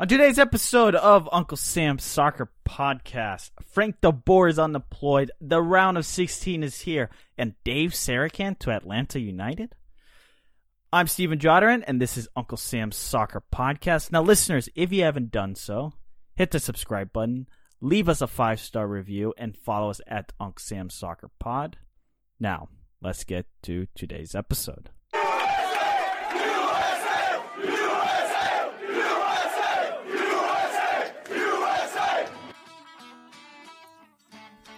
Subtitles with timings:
[0.00, 6.06] On today's episode of Uncle Sam's Soccer Podcast, Frank DeBoer is unemployed, the round of
[6.06, 9.74] 16 is here, and Dave Sarachan to Atlanta United?
[10.92, 14.12] I'm Stephen Jodarin, and this is Uncle Sam's Soccer Podcast.
[14.12, 15.94] Now, listeners, if you haven't done so,
[16.36, 17.48] hit the subscribe button,
[17.80, 21.76] leave us a five star review, and follow us at Uncle Sam's Soccer Pod.
[22.38, 22.68] Now,
[23.02, 24.90] let's get to today's episode.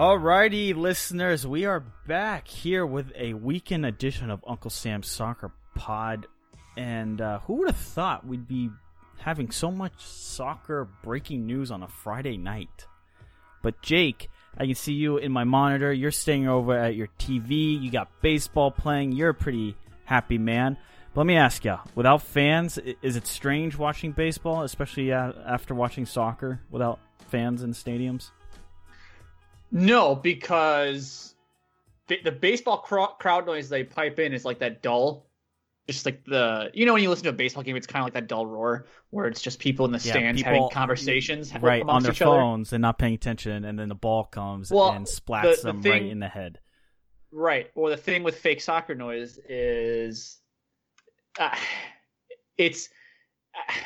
[0.00, 6.26] Alrighty, listeners, we are back here with a weekend edition of Uncle Sam's Soccer Pod.
[6.74, 8.70] And uh, who would have thought we'd be
[9.18, 12.86] having so much soccer breaking news on a Friday night?
[13.62, 15.92] But Jake, I can see you in my monitor.
[15.92, 17.78] You're staying over at your TV.
[17.78, 19.12] You got baseball playing.
[19.12, 20.78] You're a pretty happy man.
[21.12, 25.74] But let me ask you: without fans, is it strange watching baseball, especially uh, after
[25.74, 28.30] watching soccer without fans in stadiums?
[29.72, 31.34] No, because
[32.08, 35.26] the, the baseball cro- crowd noise they pipe in is like that dull.
[35.88, 38.06] Just like the, you know, when you listen to a baseball game, it's kind of
[38.06, 41.52] like that dull roar where it's just people in the Yeah, stands people- having conversations
[41.60, 42.30] right on their each other.
[42.38, 45.72] phones and not paying attention, and then the ball comes Well, and splats the- the
[45.72, 46.60] them right in the head.
[47.32, 47.70] Right.
[47.74, 50.38] Or the thing with fake soccer noise is,
[51.38, 51.56] uh,
[52.56, 52.88] it's.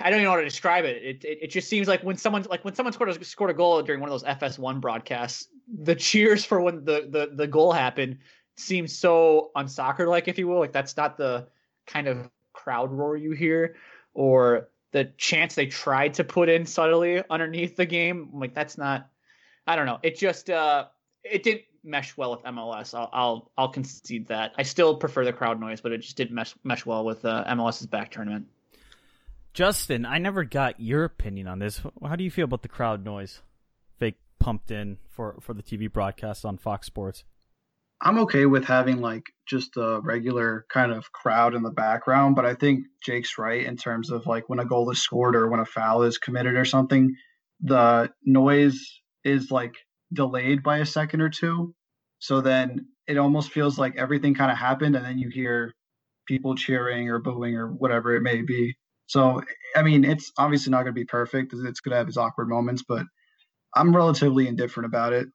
[0.00, 1.02] I don't even know how to describe it.
[1.02, 1.38] It, it.
[1.42, 4.00] it just seems like when someone like when someone scored a, scored a goal during
[4.00, 8.18] one of those FS1 broadcasts, the cheers for when the the, the goal happened
[8.56, 10.58] seems so unsoccer like, if you will.
[10.58, 11.48] Like that's not the
[11.86, 13.76] kind of crowd roar you hear,
[14.12, 18.30] or the chants they tried to put in subtly underneath the game.
[18.32, 19.08] Like that's not.
[19.66, 19.98] I don't know.
[20.02, 20.86] It just uh,
[21.22, 22.94] it didn't mesh well with MLS.
[22.94, 24.52] I'll I'll, I'll concede that.
[24.56, 27.44] I still prefer the crowd noise, but it just didn't mesh mesh well with uh,
[27.46, 28.46] MLS's back tournament.
[29.52, 31.80] Justin, I never got your opinion on this.
[32.04, 33.40] How do you feel about the crowd noise,
[34.38, 37.24] pumped in for for the TV broadcast on Fox Sports?
[38.00, 42.44] I'm okay with having like just a regular kind of crowd in the background, but
[42.44, 45.60] I think Jake's right in terms of like when a goal is scored or when
[45.60, 47.14] a foul is committed or something,
[47.60, 49.74] the noise is like
[50.12, 51.74] delayed by a second or two.
[52.18, 55.72] So then it almost feels like everything kind of happened and then you hear
[56.26, 58.76] people cheering or booing or whatever it may be.
[59.06, 59.40] So
[59.76, 61.54] I mean, it's obviously not going to be perfect.
[61.54, 63.04] It's going to have its awkward moments, but
[63.74, 65.28] I'm relatively indifferent about it.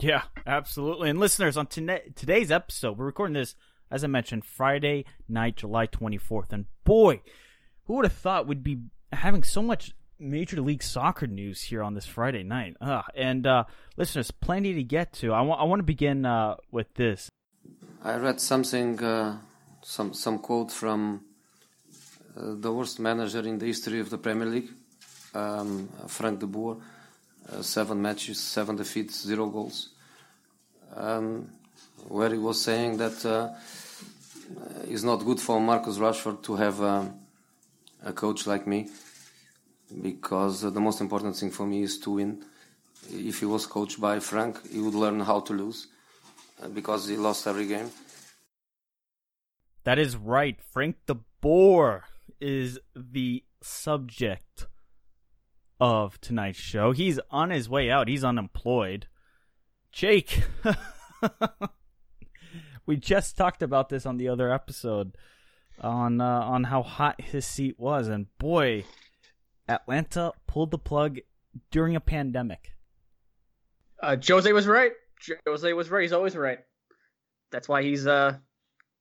[0.00, 1.10] Yeah, absolutely.
[1.10, 3.54] And listeners, on tone- today's episode, we're recording this,
[3.90, 6.52] as I mentioned, Friday night, July 24th.
[6.52, 7.20] And boy,
[7.84, 8.78] who would have thought we'd be
[9.12, 12.76] having so much Major League Soccer news here on this Friday night?
[12.80, 13.04] Ugh.
[13.14, 13.64] And uh,
[13.96, 15.32] listeners, plenty to get to.
[15.32, 17.28] I, wa- I want to begin uh, with this.
[18.02, 19.38] I read something, uh,
[19.82, 21.20] some some quote from
[22.36, 24.70] uh, the worst manager in the history of the Premier League,
[25.34, 26.78] um, Frank de Boer.
[27.50, 29.88] Uh, seven matches, seven defeats, zero goals.
[30.94, 31.50] Um,
[32.08, 33.50] where he was saying that uh,
[34.88, 37.14] it's not good for Marcus Rashford to have um,
[38.04, 38.88] a coach like me,
[40.02, 42.44] because uh, the most important thing for me is to win.
[43.10, 45.88] If he was coached by Frank, he would learn how to lose,
[46.62, 47.90] uh, because he lost every game.
[49.84, 50.60] That is right.
[50.60, 52.04] Frank de Boer
[52.40, 54.66] is the subject
[55.82, 56.92] of tonight's show.
[56.92, 58.06] He's on his way out.
[58.06, 59.08] He's unemployed.
[59.90, 60.44] Jake,
[62.86, 65.16] we just talked about this on the other episode
[65.80, 68.84] on uh, on how hot his seat was, and boy,
[69.68, 71.18] Atlanta pulled the plug
[71.72, 72.70] during a pandemic.
[74.00, 74.92] Uh, Jose was right.
[75.48, 76.02] Jose was right.
[76.02, 76.60] He's always right.
[77.50, 78.36] That's why he's uh,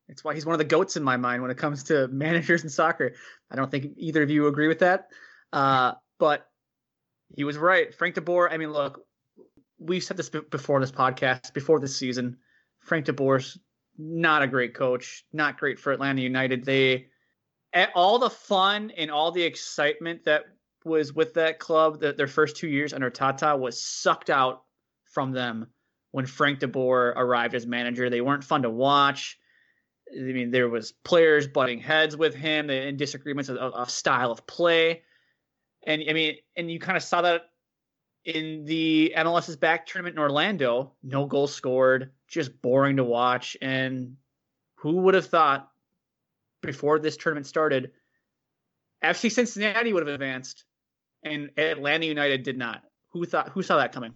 [0.07, 2.63] that's why he's one of the goats in my mind when it comes to managers
[2.63, 3.13] in soccer.
[3.51, 5.10] I don't think either of you agree with that,
[5.54, 6.48] uh, but
[7.36, 7.94] he was right.
[7.94, 8.51] Frank De Boer.
[8.51, 9.06] I mean, look,
[9.80, 12.38] we've said this be- before this podcast, before this season.
[12.80, 13.57] Frank De Boer's
[13.98, 15.25] not a great coach.
[15.33, 16.66] Not great for Atlanta United.
[16.66, 17.07] They
[17.95, 20.44] all the fun and all the excitement that
[20.83, 24.63] was with that club that their first two years under Tata was sucked out
[25.06, 25.68] from them
[26.12, 28.10] when Frank De Boer arrived as manager.
[28.10, 29.38] They weren't fun to watch.
[30.13, 34.45] I mean, there was players butting heads with him and disagreements of, of style of
[34.45, 35.04] play.
[35.83, 37.44] And I mean, and you kind of saw that
[38.24, 43.57] in the MLS is back tournament in Orlando, no goals scored, just boring to watch.
[43.62, 44.18] And
[44.75, 45.69] who would have thought
[46.62, 47.92] before this tournament started,
[49.04, 50.63] FC Cincinnati would have advanced,
[51.24, 52.84] and Atlanta United did not.
[53.10, 53.50] Who thought?
[53.50, 54.13] Who saw that coming?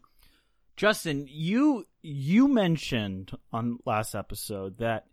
[0.78, 5.06] Justin, you you mentioned on last episode that,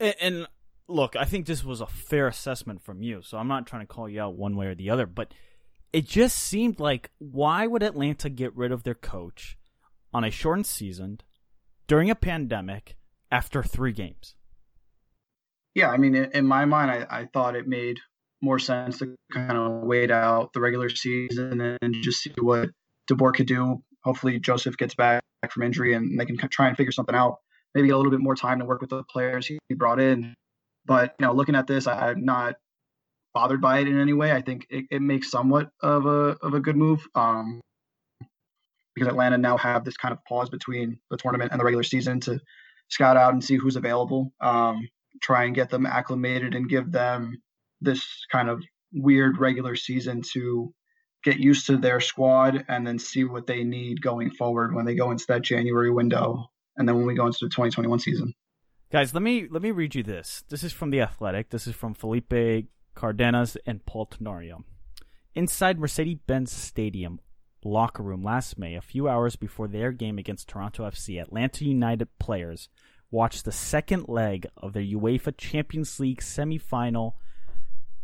[0.00, 0.46] and
[0.88, 3.92] look, I think this was a fair assessment from you, so I'm not trying to
[3.92, 5.34] call you out one way or the other, but
[5.92, 9.56] it just seemed like why would Atlanta get rid of their coach
[10.12, 11.20] on a shortened season
[11.86, 12.96] during a pandemic
[13.30, 14.34] after three games?
[15.74, 17.98] Yeah, I mean, in my mind, I, I thought it made
[18.40, 22.70] more sense to kind of wait out the regular season and just see what
[23.10, 23.82] DeBoer could do.
[24.04, 27.36] Hopefully, Josef gets back from injury and they can try and figure something out.
[27.74, 30.34] Maybe a little bit more time to work with the players he brought in.
[30.86, 32.56] But you know, looking at this, I, am not
[33.34, 34.32] bothered by it in any way.
[34.32, 37.06] I think it, it makes somewhat of a of a good move.
[37.14, 37.60] Um,
[38.94, 42.20] because Atlanta now have this kind of pause between the tournament and the regular season
[42.20, 42.40] to
[42.88, 44.32] scout out and see who's available.
[44.40, 44.88] Um,
[45.22, 47.40] try and get them acclimated and give them
[47.80, 50.72] this kind of weird regular season to
[51.24, 54.94] get used to their squad and then see what they need going forward when they
[54.94, 58.34] go into that January window and then when we go into the 2021 season.
[58.90, 60.44] Guys, let me let me read you this.
[60.48, 61.50] This is from the Athletic.
[61.50, 62.32] This is from Felipe
[62.98, 64.64] Cardenas and Paul Tenorio.
[65.32, 67.20] Inside Mercedes-Benz Stadium
[67.64, 72.08] locker room last May, a few hours before their game against Toronto FC, Atlanta United
[72.18, 72.68] players
[73.12, 77.16] watched the second leg of their UEFA Champions League semi-final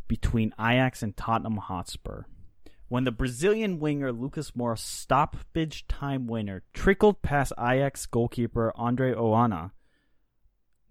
[0.06, 2.22] between Ajax and Tottenham Hotspur.
[2.86, 9.72] When the Brazilian winger Lucas Moura stoppage time winner trickled past Ajax goalkeeper Andre Onana,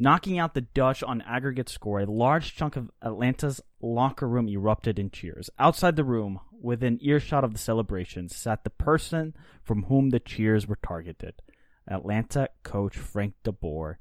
[0.03, 4.99] knocking out the Dutch on aggregate score, a large chunk of Atlanta's locker room erupted
[4.99, 5.49] in cheers.
[5.57, 9.33] Outside the room, within earshot of the celebration, sat the person
[9.63, 11.35] from whom the cheers were targeted.
[11.87, 13.99] Atlanta coach Frank de Boer,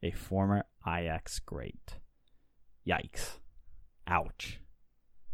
[0.00, 1.98] a former Ajax great.
[2.86, 3.38] Yikes.
[4.06, 4.60] Ouch.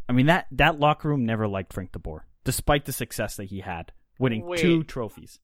[0.08, 3.50] I mean that that locker room never liked Frank de Boer, despite the success that
[3.50, 4.58] he had, winning Wait.
[4.58, 5.38] two trophies.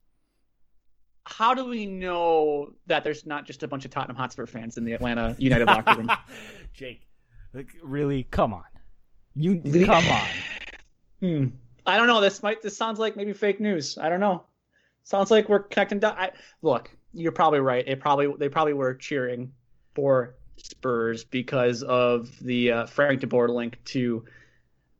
[1.26, 4.84] How do we know that there's not just a bunch of Tottenham Hotspur fans in
[4.84, 6.10] the Atlanta United locker room?
[6.74, 7.06] Jake,
[7.54, 8.64] like, really, come on.
[9.34, 10.28] You come on.
[11.20, 11.46] Hmm.
[11.86, 12.20] I don't know.
[12.20, 12.60] This might.
[12.60, 13.96] This sounds like maybe fake news.
[13.96, 14.42] I don't know.
[15.04, 16.00] Sounds like we're connecting.
[16.00, 17.86] Do- I, look, you're probably right.
[17.86, 19.52] It probably they probably were cheering
[19.94, 24.24] for Spurs because of the uh, Frank de Boer link to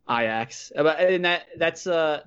[0.09, 0.73] Ajax.
[0.75, 2.23] Uh, But and that that's uh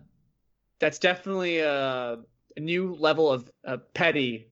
[0.79, 2.19] that's definitely a,
[2.57, 4.47] a new level of uh, petty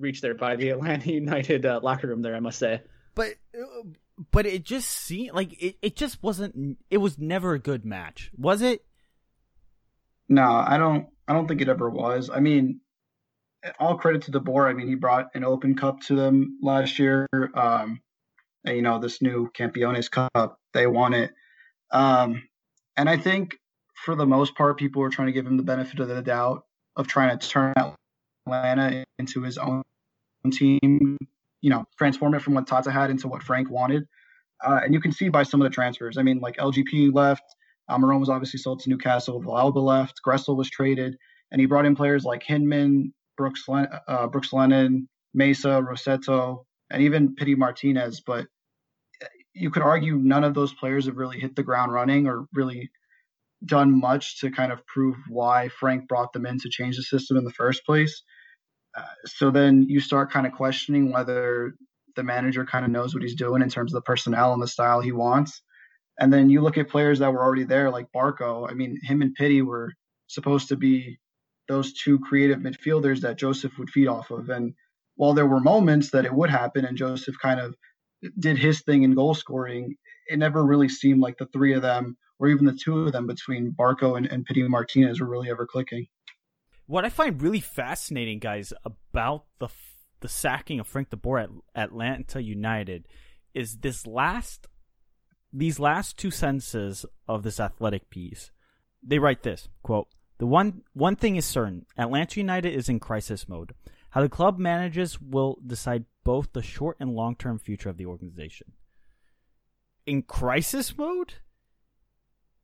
[0.00, 2.22] reached there by the Atlanta United uh, locker room.
[2.22, 2.82] There, I must say.
[3.14, 3.88] But uh,
[4.32, 8.30] but it just seemed like it, it just wasn't it was never a good match.
[8.36, 8.84] Was it?
[10.28, 11.06] No, I don't.
[11.28, 12.30] I don't think it ever was.
[12.30, 12.80] I mean,
[13.78, 14.68] all credit to DeBoer.
[14.68, 17.28] I mean, he brought an Open Cup to them last year.
[17.54, 18.00] Um,
[18.64, 21.32] and, you know, this new Campeones Cup, they won it.
[21.92, 22.42] Um,
[22.96, 23.58] and I think
[23.94, 26.64] for the most part, people were trying to give him the benefit of the doubt
[26.96, 27.74] of trying to turn
[28.46, 29.82] Atlanta into his own
[30.52, 31.18] team.
[31.62, 34.06] You know, transform it from what Tata had into what Frank wanted.
[34.64, 36.18] Uh, and you can see by some of the transfers.
[36.18, 37.44] I mean, like LGP left.
[37.90, 39.42] Almiron was obviously sold to Newcastle.
[39.42, 40.20] Villalba left.
[40.26, 41.16] Gressel was traded,
[41.50, 47.02] and he brought in players like Hyndman, Brooks, Len- uh, Brooks Lennon, Meza, Rossetto, and
[47.02, 48.20] even Pity Martinez.
[48.20, 48.46] But
[49.54, 52.90] you could argue none of those players have really hit the ground running or really
[53.64, 57.36] done much to kind of prove why Frank brought them in to change the system
[57.36, 58.22] in the first place.
[58.96, 61.74] Uh, so then you start kind of questioning whether
[62.16, 64.68] the manager kind of knows what he's doing in terms of the personnel and the
[64.68, 65.62] style he wants.
[66.18, 68.68] And then you look at players that were already there, like Barco.
[68.68, 69.92] I mean, him and Pity were
[70.26, 71.18] supposed to be
[71.68, 74.48] those two creative midfielders that Josef would feed off of.
[74.50, 74.74] And
[75.14, 77.74] while there were moments that it would happen and Josef kind of
[78.38, 82.16] did his thing in goal scoring, it never really seemed like the three of them
[82.40, 85.66] or even the two of them between Barco and, and Pity Martinez were really ever
[85.66, 86.06] clicking.
[86.86, 89.68] What I find really fascinating, guys, about the
[90.20, 93.06] the sacking of Frank de Boer at Atlanta United
[93.54, 94.66] is this last
[95.52, 98.50] these last two sentences of this athletic piece.
[99.02, 103.48] They write this quote: "The one one thing is certain: Atlanta United is in crisis
[103.48, 103.74] mode.
[104.10, 108.06] How the club manages will decide both the short and long term future of the
[108.06, 108.72] organization."
[110.06, 111.34] In crisis mode.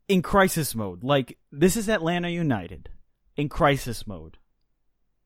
[0.08, 2.90] In crisis mode, like this is Atlanta United
[3.36, 4.38] in crisis mode.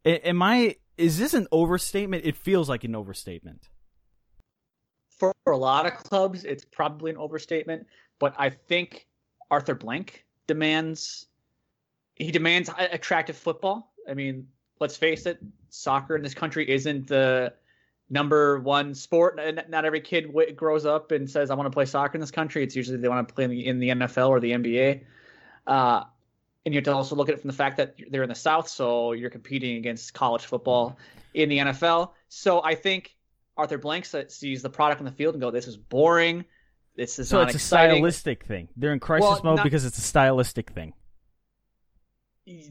[0.06, 0.76] A- am I?
[0.96, 2.24] Is this an overstatement?
[2.24, 3.68] It feels like an overstatement.
[5.18, 7.86] for a lot of clubs, it's probably an overstatement,
[8.18, 9.06] but I think
[9.50, 11.26] Arthur Blank demands
[12.14, 13.92] he demands attractive football.
[14.08, 14.48] I mean,
[14.80, 17.52] let's face it, soccer in this country isn't the
[18.10, 19.40] number one sport.
[19.68, 22.62] Not every kid grows up and says, "I want to play soccer in this country."
[22.64, 25.04] It's usually they want to play in the, in the NFL or the NBA.
[25.66, 26.04] Uh,
[26.66, 28.34] and you have to also look at it from the fact that they're in the
[28.34, 30.98] South, so you're competing against college football
[31.32, 32.10] in the NFL.
[32.28, 33.16] So I think
[33.56, 36.44] Arthur Blank sees the product on the field and go, "This is boring.
[36.96, 37.92] This is so it's exciting.
[37.92, 38.68] a stylistic thing.
[38.76, 40.92] They're in crisis well, mode not, because it's a stylistic thing.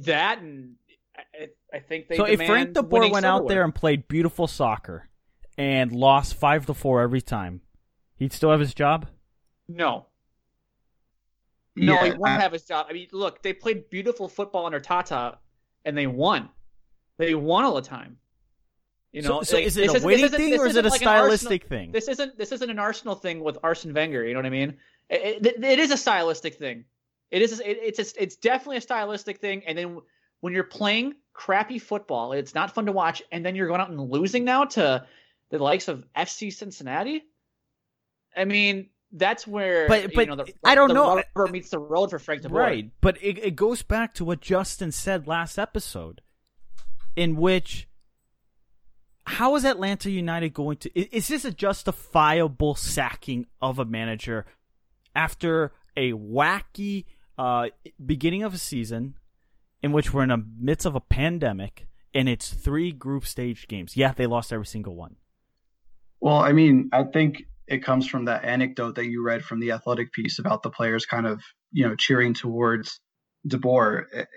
[0.02, 0.76] That and
[1.18, 2.18] I, I think they.
[2.18, 5.09] So if Frank DeBoer went out there and played beautiful soccer
[5.60, 7.60] and lost five to four every time,
[8.16, 9.08] he'd still have his job.
[9.68, 10.06] No.
[11.76, 12.42] No, yeah, he wouldn't I...
[12.42, 12.88] have his job.
[12.90, 15.38] I mean, look, they played beautiful football under Tata,
[15.84, 16.50] and they won.
[17.18, 18.18] They won all the time.
[19.12, 21.66] You know, so, so is it a winning thing or is it a like stylistic
[21.66, 21.92] thing?
[21.92, 24.24] This isn't this isn't an Arsenal thing with Arsene Wenger.
[24.24, 24.78] You know what I mean?
[25.10, 26.86] It, it, it is a stylistic thing.
[27.32, 27.60] It is.
[27.60, 29.64] It, it's a, it's definitely a stylistic thing.
[29.66, 30.00] And then
[30.42, 33.24] when you're playing crappy football, it's not fun to watch.
[33.32, 35.06] And then you're going out and losing now to
[35.50, 37.24] the likes of FC Cincinnati.
[38.36, 41.80] I mean, that's where but, but you know, the, I don't know rubber meets the
[41.80, 42.52] road for Frank DeBoer.
[42.52, 46.22] Right, but it, it goes back to what Justin said last episode,
[47.16, 47.88] in which
[49.26, 51.00] how is Atlanta United going to?
[51.00, 54.46] Is this a justifiable sacking of a manager
[55.16, 57.06] after a wacky
[57.38, 57.70] uh,
[58.04, 59.16] beginning of a season
[59.82, 63.96] in which we're in the midst of a pandemic and it's three group stage games?
[63.96, 65.16] Yeah, they lost every single one.
[66.22, 69.72] Well, I mean, I think it comes from that anecdote that you read from the
[69.72, 73.00] athletic piece about the players kind of, you know, cheering towards
[73.48, 74.06] DeBoer.
[74.12, 74.28] It,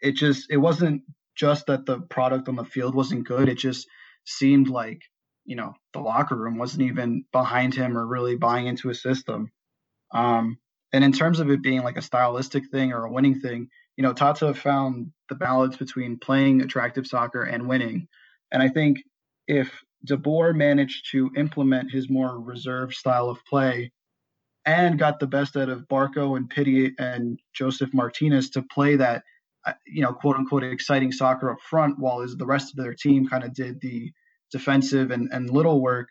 [0.00, 1.02] it just, it wasn't
[1.34, 3.48] just that the product on the field wasn't good.
[3.48, 3.86] It just
[4.24, 5.02] seemed like
[5.44, 9.50] you know the locker room wasn't even behind him or really buying into his system.
[10.12, 10.58] Um,
[10.92, 14.02] and in terms of it being like a stylistic thing or a winning thing, you
[14.02, 18.06] know, Tata found the balance between playing attractive soccer and winning.
[18.52, 18.98] And I think
[19.48, 23.90] if De Boer managed to implement his more reserved style of play
[24.66, 29.22] and got the best out of Barco and Pity and Josef Martinez to play that
[29.86, 33.26] you know, quote unquote, exciting soccer up front, while is the rest of their team
[33.26, 34.12] kind of did the
[34.50, 36.08] defensive and, and little work.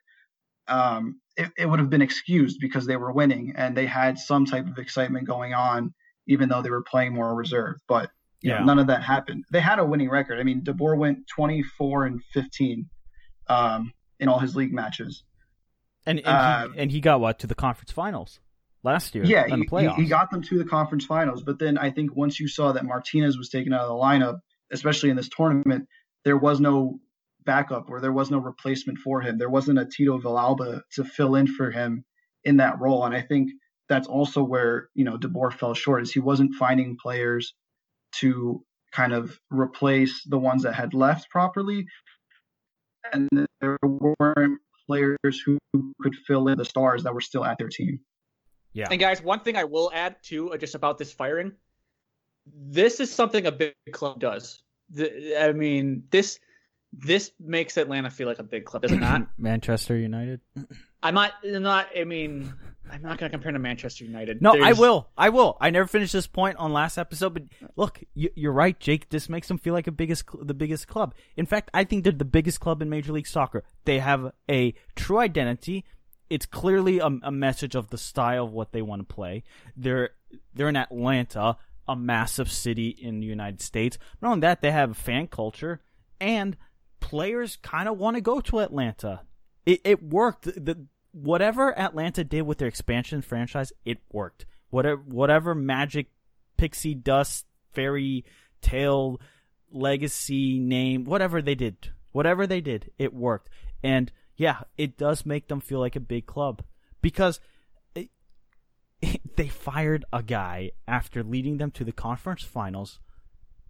[0.67, 4.45] Um, it, it would have been excused because they were winning and they had some
[4.45, 5.93] type of excitement going on,
[6.27, 7.81] even though they were playing more reserved.
[7.87, 8.09] But
[8.41, 9.43] yeah, know, none of that happened.
[9.51, 10.39] They had a winning record.
[10.39, 12.89] I mean, DeBoer went 24 and 15
[13.47, 15.23] um, in all his league matches.
[16.05, 18.39] And and, uh, he, and he got what to the conference finals
[18.83, 19.23] last year.
[19.23, 21.43] Yeah, he, he, got them to the conference finals.
[21.43, 24.39] But then I think once you saw that Martinez was taken out of the lineup,
[24.71, 25.87] especially in this tournament,
[26.25, 26.99] there was no
[27.45, 29.37] backup or there was no replacement for him.
[29.37, 32.05] There wasn't a Tito Villalba to fill in for him
[32.43, 33.05] in that role.
[33.05, 33.51] And I think
[33.89, 37.53] that's also where, you know, DeBoer fell short is he wasn't finding players
[38.19, 41.85] to kind of replace the ones that had left properly.
[43.11, 45.57] And there weren't players who
[46.01, 47.99] could fill in the stars that were still at their team.
[48.73, 48.87] Yeah.
[48.89, 51.53] And guys, one thing I will add too, uh, just about this firing,
[52.45, 54.61] this is something a big club does.
[54.89, 56.39] The, I mean, this
[56.91, 59.27] this makes Atlanta feel like a big club, does it not?
[59.37, 60.41] Manchester United.
[61.01, 61.33] I'm not.
[61.43, 61.87] I'm not.
[61.97, 62.53] I mean,
[62.91, 64.41] I'm not going to compare to Manchester United.
[64.41, 64.65] No, There's...
[64.65, 65.09] I will.
[65.17, 65.57] I will.
[65.59, 67.43] I never finished this point on last episode, but
[67.75, 69.09] look, you, are right, Jake.
[69.09, 71.15] This makes them feel like a biggest, the biggest club.
[71.37, 73.63] In fact, I think they're the biggest club in Major League Soccer.
[73.85, 75.85] They have a true identity
[76.33, 79.43] it's clearly a, a message of the style of what they want to play.
[79.77, 80.09] They're
[80.53, 83.99] they're in Atlanta, a massive city in the United States.
[84.19, 85.81] Not only that, they have a fan culture,
[86.19, 86.57] and
[86.99, 89.21] players kind of want to go to Atlanta.
[89.65, 90.45] It, it worked.
[90.45, 94.45] The, whatever Atlanta did with their expansion franchise, it worked.
[94.69, 96.07] Whatever whatever magic,
[96.57, 98.25] pixie dust, fairy
[98.61, 99.21] tale,
[99.71, 103.49] legacy name, whatever they did, whatever they did, it worked.
[103.83, 106.63] And yeah, it does make them feel like a big club
[107.01, 107.39] because
[109.35, 112.99] they fired a guy after leading them to the conference finals,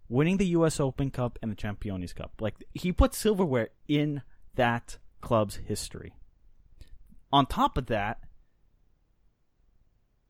[0.08, 0.80] winning the U.S.
[0.80, 2.32] Open Cup and the Champions Cup.
[2.40, 4.22] Like he put silverware in
[4.54, 6.14] that club's history.
[7.34, 8.20] On top of that,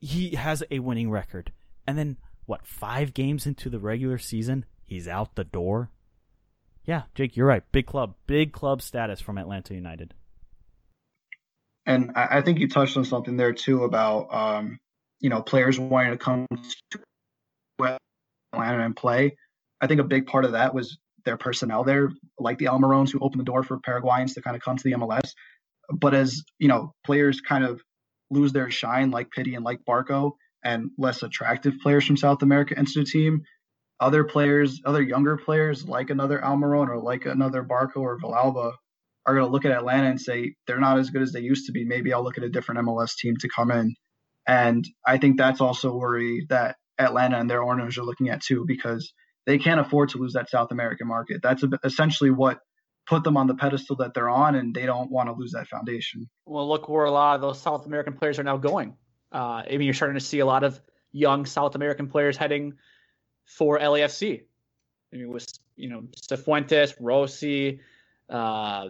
[0.00, 1.52] he has a winning record,
[1.87, 2.66] and then what?
[2.66, 5.90] Five games into the regular season, he's out the door.
[6.87, 7.62] Yeah, Jake, you're right.
[7.73, 10.14] Big club, big club status from Atlanta United.
[11.84, 14.78] And I, think you touched on something there too about um,
[15.20, 16.46] you know players wanting to come
[16.92, 17.00] to
[18.54, 19.37] Atlanta and play.
[19.78, 20.96] I think a big part of that was
[21.26, 24.62] their personnel there, like the Almirones who opened the door for Paraguayans to kind of
[24.62, 25.34] come to the MLS.
[25.91, 27.81] But as you know, players kind of
[28.31, 30.33] lose their shine, like Pity and like Barco,
[30.64, 33.43] and less attractive players from South America enter the team.
[34.00, 38.73] other players, other younger players like another Almiron or like another Barco or Villalba
[39.26, 41.67] are going to look at Atlanta and say they're not as good as they used
[41.67, 41.85] to be.
[41.85, 43.95] Maybe I'll look at a different MLS team to come in.
[44.47, 48.43] And I think that's also a worry that Atlanta and their owners are looking at
[48.43, 49.12] too, because
[49.47, 51.41] they can't afford to lose that South American market.
[51.43, 52.59] That's essentially what
[53.06, 55.68] put them on the pedestal that they're on, and they don't want to lose that
[55.68, 56.28] foundation.
[56.46, 58.96] Well, look where a lot of those South American players are now going.
[59.32, 60.80] Uh, I mean, you're starting to see a lot of
[61.12, 62.75] young South American players heading
[63.44, 64.42] for LAFC.
[65.12, 65.46] I mean, with
[65.76, 67.80] you know Cifuentes, Rossi,
[68.28, 68.88] uh,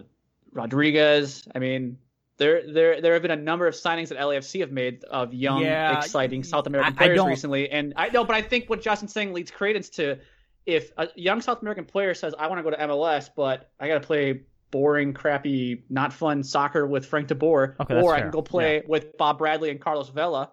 [0.51, 1.47] Rodriguez.
[1.53, 1.97] I mean,
[2.37, 5.61] there there there have been a number of signings that LAFC have made of young,
[5.61, 7.69] yeah, exciting South American I, players I recently.
[7.69, 10.17] And I know, but I think what Justin's saying leads credence to
[10.65, 13.87] if a young South American player says, "I want to go to MLS, but I
[13.87, 14.41] got to play
[14.71, 18.77] boring, crappy, not fun soccer with Frank De Boer, okay, or I can go play
[18.77, 18.81] yeah.
[18.87, 20.51] with Bob Bradley and Carlos Vela,"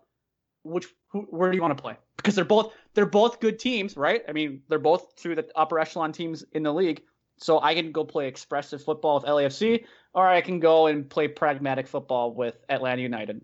[0.63, 1.97] which who, where do you want to play?
[2.17, 4.23] Because they're both they're both good teams, right?
[4.29, 7.03] I mean, they're both through the upper echelon teams in the league.
[7.39, 11.27] So I can go play expressive football with LAFC, or I can go and play
[11.27, 13.41] pragmatic football with Atlanta United.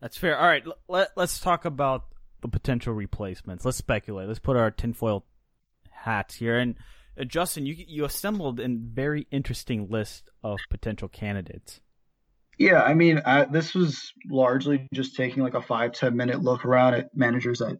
[0.00, 0.38] That's fair.
[0.38, 2.04] All right, let, let's talk about
[2.48, 3.64] potential replacements.
[3.64, 4.28] Let's speculate.
[4.28, 5.24] Let's put our tinfoil
[5.90, 6.58] hats here.
[6.58, 6.76] And
[7.18, 11.80] uh, Justin, you you assembled a very interesting list of potential candidates.
[12.58, 16.64] Yeah, I mean, I, this was largely just taking like a five ten minute look
[16.64, 17.78] around at managers that,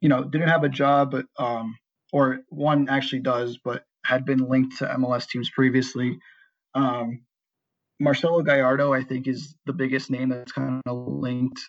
[0.00, 1.76] you know, didn't have a job, but um,
[2.12, 6.18] or one actually does, but had been linked to MLS teams previously.
[6.74, 7.22] Um,
[8.00, 11.60] Marcelo Gallardo, I think, is the biggest name that's kind of linked,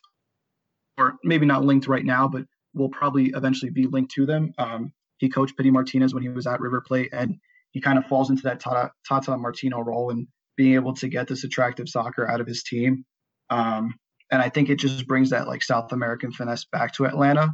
[0.97, 4.53] or maybe not linked right now, but will probably eventually be linked to them.
[4.57, 7.38] Um, he coached Pity Martinez when he was at River Plate, and
[7.71, 11.27] he kind of falls into that Tata, Tata Martino role and being able to get
[11.27, 13.05] this attractive soccer out of his team.
[13.50, 13.95] Um,
[14.31, 17.50] and I think it just brings that like South American finesse back to Atlanta.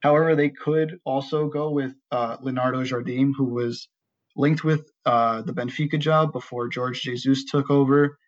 [0.00, 3.88] However, they could also go with uh, Leonardo Jardim, who was
[4.36, 8.18] linked with uh, the Benfica job before George Jesus took over,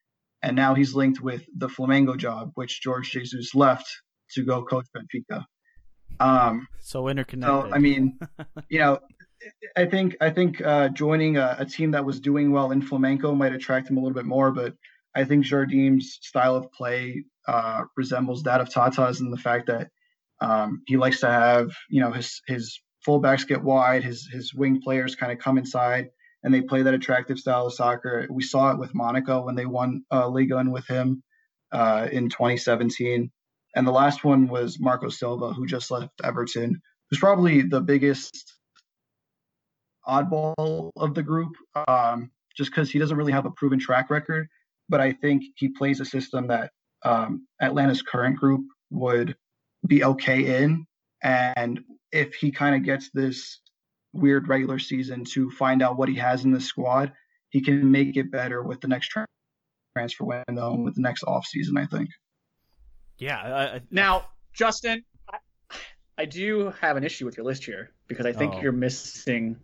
[0.42, 3.86] and now he's linked with the Flamengo job, which George Jesus left
[4.34, 5.44] to go coach Benfica.
[6.20, 7.70] Um, so interconnected.
[7.70, 8.18] So I mean,
[8.68, 9.00] you know,
[9.76, 13.36] I think I think uh, joining a, a, team that was doing well in Flamengo
[13.36, 14.74] might attract him a little bit more, but
[15.14, 19.88] I think Jardim's style of play uh, resembles that of Tata's in the fact that
[20.40, 24.80] um, he likes to have you know his his fullbacks get wide, his his wing
[24.82, 26.08] players kind of come inside,
[26.42, 28.26] and they play that attractive style of soccer.
[28.30, 31.22] We saw it with Monaco when they won uh, Liga with him
[31.72, 33.30] uh, in 2017,
[33.76, 38.54] and the last one was Marco Silva, who just left Everton, who's probably the biggest
[40.08, 41.52] oddball of the group,
[41.86, 44.48] um, just because he doesn't really have a proven track record.
[44.88, 46.70] But I think he plays a system that
[47.04, 49.36] um, Atlanta's current group would
[49.86, 50.86] be okay in.
[51.22, 51.80] And
[52.12, 53.60] if he kind of gets this
[54.14, 57.12] weird regular season to find out what he has in the squad,
[57.50, 59.12] he can make it better with the next
[59.94, 61.76] transfer window and with the next off season.
[61.76, 62.08] I think.
[63.18, 63.40] Yeah.
[63.40, 65.38] I, I, now, Justin, I,
[66.18, 68.60] I, do have an issue with your list here because I think oh.
[68.60, 69.56] you're missing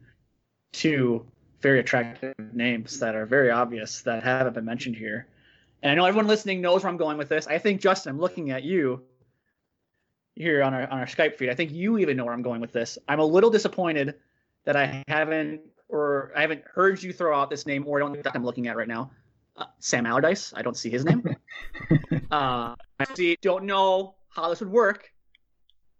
[0.72, 1.26] two
[1.60, 5.28] very attractive names that are very obvious that haven't been mentioned here.
[5.82, 7.46] And I know everyone listening knows where I'm going with this.
[7.46, 9.02] I think Justin, I'm looking at you
[10.34, 11.50] here on our on our Skype feed.
[11.50, 12.98] I think you even know where I'm going with this.
[13.08, 14.14] I'm a little disappointed
[14.64, 18.12] that I haven't or I haven't heard you throw out this name, or I don't
[18.12, 19.10] think that I'm looking at right now.
[19.56, 20.54] Uh, Sam Allardyce.
[20.56, 21.36] I don't see his name.
[22.30, 22.74] uh,
[23.10, 23.36] I see.
[23.42, 25.10] Don't know how this would work.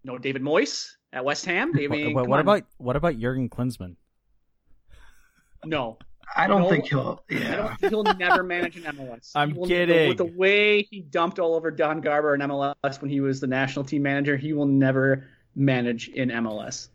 [0.03, 1.71] No David Moyes at West Ham.
[1.75, 3.95] I mean, what, what about what about Jurgen Klinsmann?
[5.65, 5.97] No.
[6.35, 7.23] I don't no, think he'll.
[7.29, 7.51] Yeah.
[7.51, 9.31] I don't think he'll never manage an MLS.
[9.35, 10.09] I'm kidding.
[10.09, 13.47] With the way he dumped all over Don Garber in MLS when he was the
[13.47, 16.89] national team manager, he will never manage in MLS.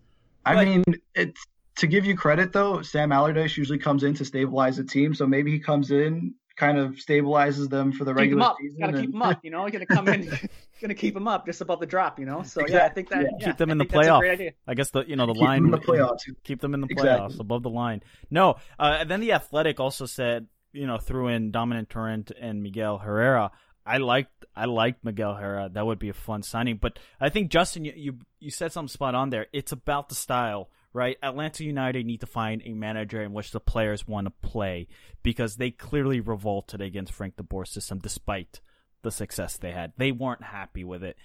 [0.44, 2.82] I but, mean, it's to give you credit though.
[2.82, 6.76] Sam Allardyce usually comes in to stabilize the team, so maybe he comes in kind
[6.76, 8.80] of stabilizes them for the keep regular season.
[8.80, 9.60] Got to keep them up, you know.
[9.62, 10.28] You're gonna come in,
[10.80, 12.42] gonna keep them up just above the drop, you know.
[12.42, 12.74] So exactly.
[12.74, 13.28] yeah, I think that yeah.
[13.38, 14.52] Yeah, keep them in I the playoff.
[14.66, 16.22] I guess the you know the keep line in the playoffs.
[16.44, 17.36] Keep them in the playoffs exactly.
[17.40, 18.02] above the line.
[18.30, 22.62] No, uh, and then the Athletic also said you know threw in Dominic Torrent and
[22.62, 23.52] Miguel Herrera.
[23.86, 25.70] I liked I liked Miguel Herrera.
[25.72, 26.76] That would be a fun signing.
[26.76, 29.46] But I think Justin, you, you you said something spot on there.
[29.52, 31.16] It's about the style right?
[31.22, 34.88] Atlanta United need to find a manager in which the players want to play
[35.22, 38.60] because they clearly revolted against Frank de Boer's system despite
[39.02, 39.92] the success they had.
[39.96, 41.16] They weren't happy with it.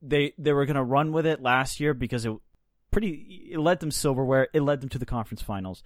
[0.00, 2.32] They they were going to run with it last year because it
[2.90, 4.48] pretty it led them silverware.
[4.52, 5.82] It led them to the conference finals.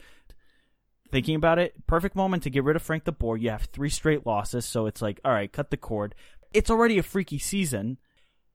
[1.11, 3.37] Thinking about it, perfect moment to get rid of Frank de Boer.
[3.37, 6.15] You have three straight losses, so it's like, all right, cut the cord.
[6.53, 7.99] It's already a freaky season.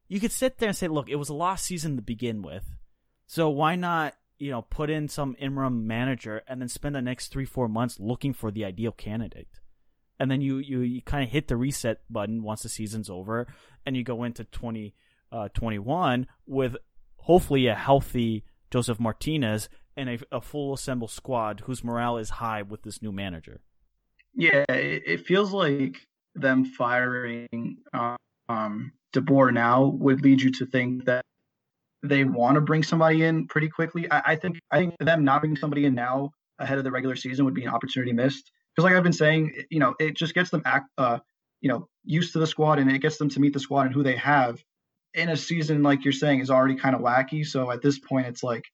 [0.09, 2.65] You could sit there and say, look, it was a lost season to begin with.
[3.25, 7.27] So why not you know, put in some interim manager and then spend the next
[7.27, 9.59] three, four months looking for the ideal candidate.
[10.19, 13.45] And then you, you, you kind of hit the reset button once the season's over
[13.85, 16.75] and you go into 2021 uh, with
[17.17, 22.63] hopefully a healthy Josef Martinez and a, a, full assembled squad whose morale is high
[22.63, 23.61] with this new manager.
[24.33, 31.05] Yeah, it, it feels like them firing um, DeBoer now would lead you to think
[31.05, 31.25] that
[32.03, 34.11] they want to bring somebody in pretty quickly.
[34.11, 37.15] I, I, think I think them not bringing somebody in now ahead of the regular
[37.15, 38.51] season would be an opportunity missed.
[38.75, 41.19] Because like I've been saying, you know, it just gets them act, uh,
[41.59, 43.93] you know, used to the squad and it gets them to meet the squad and
[43.93, 44.63] who they have
[45.13, 47.45] in a season like you're saying is already kind of wacky.
[47.45, 48.65] So at this point, it's like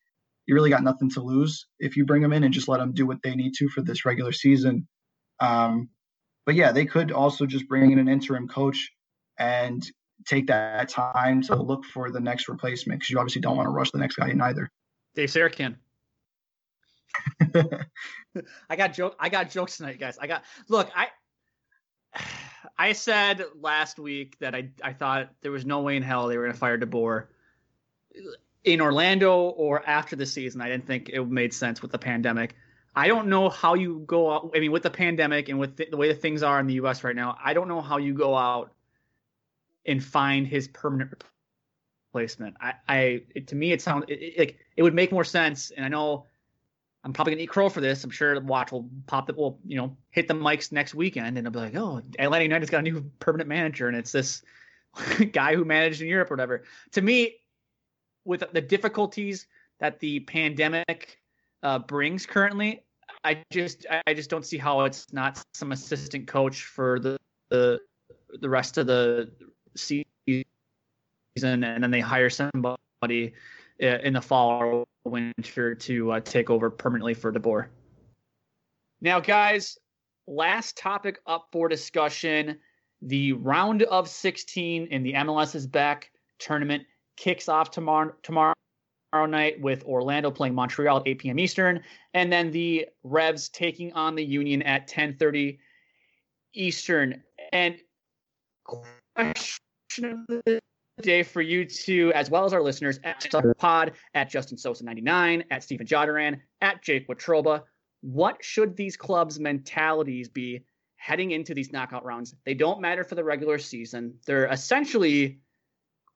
[0.46, 2.94] you really got nothing to lose if you bring them in and just let them
[2.94, 4.88] do what they need to for this regular season.
[5.40, 5.90] Um,
[6.46, 8.92] but yeah, they could also just bring in an interim coach
[9.38, 9.86] and
[10.26, 13.72] take that time to look for the next replacement because you obviously don't want to
[13.72, 14.72] rush the next guy in either.
[15.16, 15.76] Dave Sarachan.
[18.70, 19.16] I got joke.
[19.20, 20.18] I got jokes tonight, guys.
[20.20, 20.90] I got look.
[20.96, 21.08] I
[22.78, 26.38] I said last week that I I thought there was no way in hell they
[26.38, 27.28] were going to fire DeBoer
[28.64, 30.62] in Orlando or after the season.
[30.62, 32.56] I didn't think it made sense with the pandemic.
[32.96, 34.52] I don't know how you go out.
[34.56, 36.74] I mean, with the pandemic and with the, the way that things are in the
[36.76, 37.04] U.S.
[37.04, 38.74] right now, I don't know how you go out
[39.88, 41.24] and find his permanent
[42.14, 42.56] replacement.
[42.60, 42.98] I, I
[43.36, 45.72] it, to me, it sounds like it would make more sense.
[45.72, 46.26] And I know
[47.04, 48.04] I'm probably gonna eat crow for this.
[48.04, 51.38] I'm sure the watch will pop that will you know hit the mics next weekend,
[51.38, 54.42] and I'll be like, oh, Atlanta United's got a new permanent manager, and it's this
[55.32, 56.64] guy who managed in Europe or whatever.
[56.94, 57.36] To me,
[58.26, 59.48] with the difficulties
[59.80, 61.20] that the pandemic
[61.64, 62.84] uh, brings currently,
[63.24, 67.18] I just I just don't see how it's not some assistant coach for the
[67.50, 67.80] the
[68.42, 69.32] the rest of the
[69.78, 70.46] season,
[71.44, 73.34] and then they hire somebody
[73.82, 77.68] uh, in the fall or winter to uh, take over permanently for DeBoer.
[79.02, 79.78] Now, guys,
[80.26, 82.60] last topic up for discussion:
[83.02, 86.84] the round of 16 in the MLS is back tournament
[87.16, 88.54] kicks off tomorrow tomorrow
[89.28, 91.40] night with Orlando playing Montreal at 8 p.m.
[91.40, 95.60] Eastern, and then the Revs taking on the Union at 10:30
[96.54, 97.24] Eastern.
[97.52, 97.78] And
[98.64, 99.67] question
[100.06, 100.62] of the
[101.02, 103.26] day for you two, as well as our listeners at
[103.58, 107.64] Pod, at Justin Sosa 99, at Stephen Jodaran, at Jake Watroba.
[108.02, 110.64] What should these clubs' mentalities be
[110.96, 112.36] heading into these knockout rounds?
[112.46, 114.16] They don't matter for the regular season.
[114.26, 115.40] They're essentially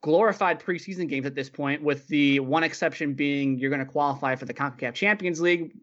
[0.02, 4.36] glorified preseason games at this point, with the one exception being you're going to qualify
[4.36, 5.74] for the CONCACAF Champions League.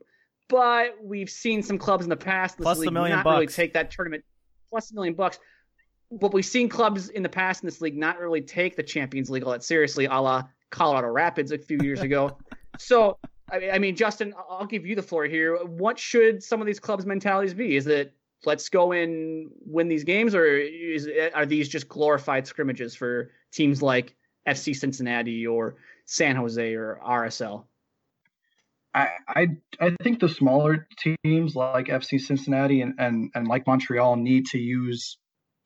[0.49, 3.35] But we've seen some clubs in the past plus league the million not bucks.
[3.35, 4.25] really take that tournament
[4.71, 5.39] plus a million bucks
[6.11, 9.31] but we've seen clubs in the past in this league not really take the Champions
[9.31, 12.39] League all that seriously, a la Colorado Rapids a few years ago.
[12.79, 13.19] so,
[13.51, 15.57] I mean, Justin, I'll give you the floor here.
[15.65, 17.77] What should some of these clubs' mentalities be?
[17.77, 22.95] Is it let's go and win these games, or is, are these just glorified scrimmages
[22.95, 24.15] for teams like
[24.47, 27.65] FC Cincinnati or San Jose or RSL?
[28.95, 29.47] I, I
[29.81, 30.87] I think the smaller
[31.25, 35.19] teams like FC Cincinnati and, and, and like Montreal need to use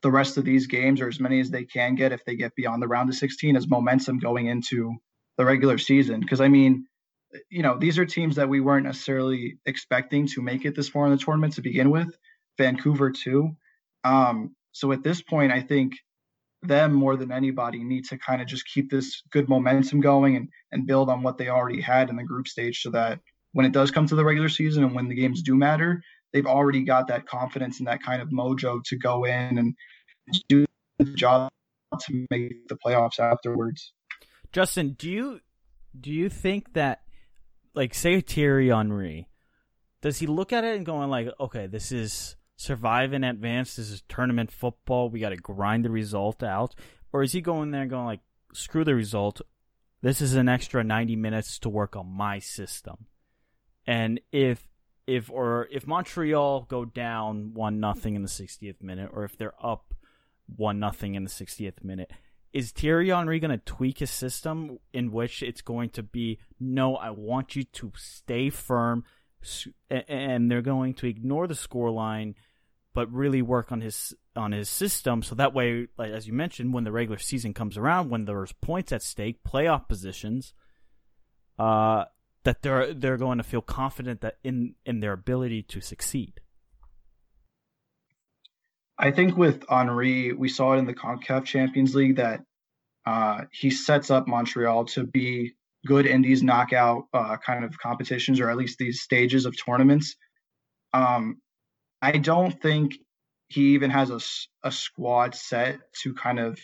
[0.03, 2.55] the rest of these games or as many as they can get if they get
[2.55, 4.93] beyond the round of 16 as momentum going into
[5.37, 6.19] the regular season.
[6.19, 6.85] Because I mean,
[7.49, 11.05] you know, these are teams that we weren't necessarily expecting to make it this far
[11.05, 12.15] in the tournament to begin with.
[12.57, 13.55] Vancouver too.
[14.03, 15.93] Um, so at this point, I think
[16.61, 20.49] them more than anybody need to kind of just keep this good momentum going and,
[20.71, 23.19] and build on what they already had in the group stage so that
[23.51, 26.01] when it does come to the regular season and when the games do matter,
[26.33, 29.75] they've already got that confidence and that kind of mojo to go in and
[30.49, 30.65] do
[30.97, 31.49] the job
[31.99, 33.93] to make the playoffs afterwards.
[34.51, 35.39] Justin, do you
[35.99, 37.01] do you think that
[37.73, 39.29] like say Thierry Henry,
[40.01, 43.89] does he look at it and going like, okay, this is survive and advance, this
[43.89, 46.75] is tournament football, we gotta grind the result out?
[47.11, 48.21] Or is he going there and going like,
[48.53, 49.41] screw the result,
[50.01, 53.05] this is an extra ninety minutes to work on my system.
[53.85, 54.67] And if
[55.07, 59.53] if or if Montreal go down one nothing in the 60th minute, or if they're
[59.61, 59.93] up
[60.55, 62.11] one nothing in the 60th minute,
[62.53, 66.95] is Thierry Henry going to tweak his system in which it's going to be no,
[66.95, 69.03] I want you to stay firm,
[69.89, 72.35] and they're going to ignore the scoreline,
[72.93, 76.73] but really work on his on his system, so that way, like, as you mentioned,
[76.73, 80.53] when the regular season comes around, when there's points at stake, playoff positions,
[81.59, 82.05] uh,
[82.43, 86.41] that they're they're going to feel confident that in in their ability to succeed.
[88.97, 92.41] I think with Henry, we saw it in the CONCACAF Champions League that
[93.05, 95.53] uh, he sets up Montreal to be
[95.85, 100.15] good in these knockout uh, kind of competitions or at least these stages of tournaments.
[100.93, 101.41] Um,
[102.01, 102.93] I don't think
[103.47, 104.19] he even has a,
[104.67, 106.59] a squad set to kind of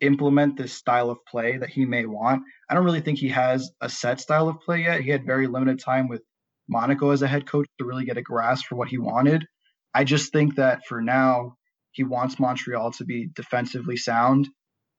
[0.00, 2.42] implement this style of play that he may want.
[2.68, 5.00] I don't really think he has a set style of play yet.
[5.00, 6.22] He had very limited time with
[6.68, 9.46] Monaco as a head coach to really get a grasp for what he wanted.
[9.94, 11.56] I just think that for now,
[11.92, 14.48] he wants Montreal to be defensively sound.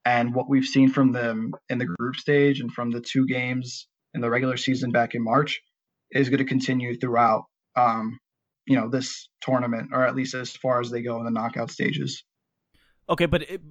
[0.03, 3.87] And what we've seen from them in the group stage and from the two games
[4.13, 5.61] in the regular season back in March
[6.11, 7.43] is going to continue throughout,
[7.75, 8.17] um,
[8.65, 11.69] you know, this tournament, or at least as far as they go in the knockout
[11.69, 12.23] stages.
[13.09, 13.61] Okay, but it,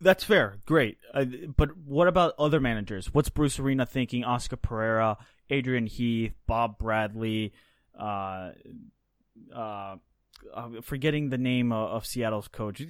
[0.00, 0.58] that's fair.
[0.66, 0.98] Great.
[1.12, 1.24] Uh,
[1.56, 3.12] but what about other managers?
[3.12, 4.24] What's Bruce Arena thinking?
[4.24, 5.16] Oscar Pareja,
[5.50, 7.52] Adrian Heath, Bob Bradley,
[7.98, 8.50] uh,
[9.54, 9.96] uh,
[10.82, 12.82] forgetting the name of, of, Seattle's coach.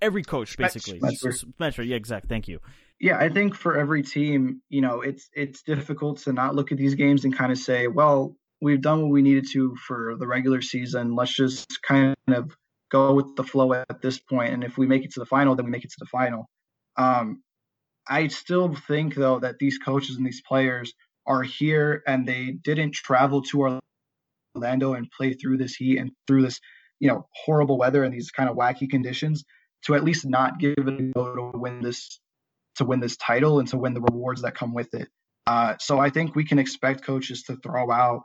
[0.00, 1.00] Every coach, basically.
[1.32, 1.82] Spencer.
[1.82, 2.28] Yeah, exact.
[2.28, 2.60] Thank you.
[3.00, 6.78] Yeah, I think for every team, you know, it's it's difficult to not look at
[6.78, 10.26] these games and kind of say, well, we've done what we needed to for the
[10.26, 11.14] regular season.
[11.14, 12.56] Let's just kind of
[12.90, 14.54] go with the flow at this point.
[14.54, 16.48] And if we make it to the final, then we make it to the final.
[16.96, 17.42] Um,
[18.08, 20.92] I still think, though, that these coaches and these players
[21.26, 23.80] are here and they didn't travel to
[24.54, 26.60] Orlando and play through this heat and through this,
[27.00, 29.44] you know, horrible weather and these kind of wacky conditions
[29.86, 32.20] to at least not give it a go to win this
[32.76, 35.08] to win this title and to win the rewards that come with it.
[35.46, 38.22] Uh, so I think we can expect coaches to throw out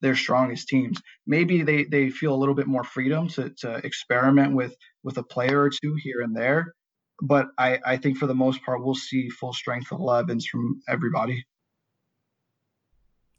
[0.00, 1.00] their strongest teams.
[1.26, 5.22] Maybe they, they feel a little bit more freedom to, to experiment with with a
[5.22, 6.74] player or two here and there.
[7.20, 11.44] But I, I think for the most part, we'll see full strength 11s from everybody.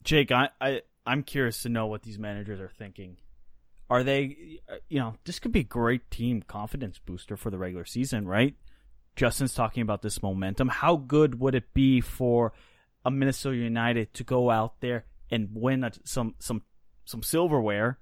[0.04, 3.17] Jake, I, I, I'm curious to know what these managers are thinking.
[3.89, 7.86] Are they, you know, this could be a great team confidence booster for the regular
[7.86, 8.56] season, right?
[9.15, 10.69] Justin's talking about this momentum.
[10.69, 12.54] How good would it be for
[13.04, 16.63] a Minnesota United to go out there and win a, some some
[17.06, 17.98] some silverware,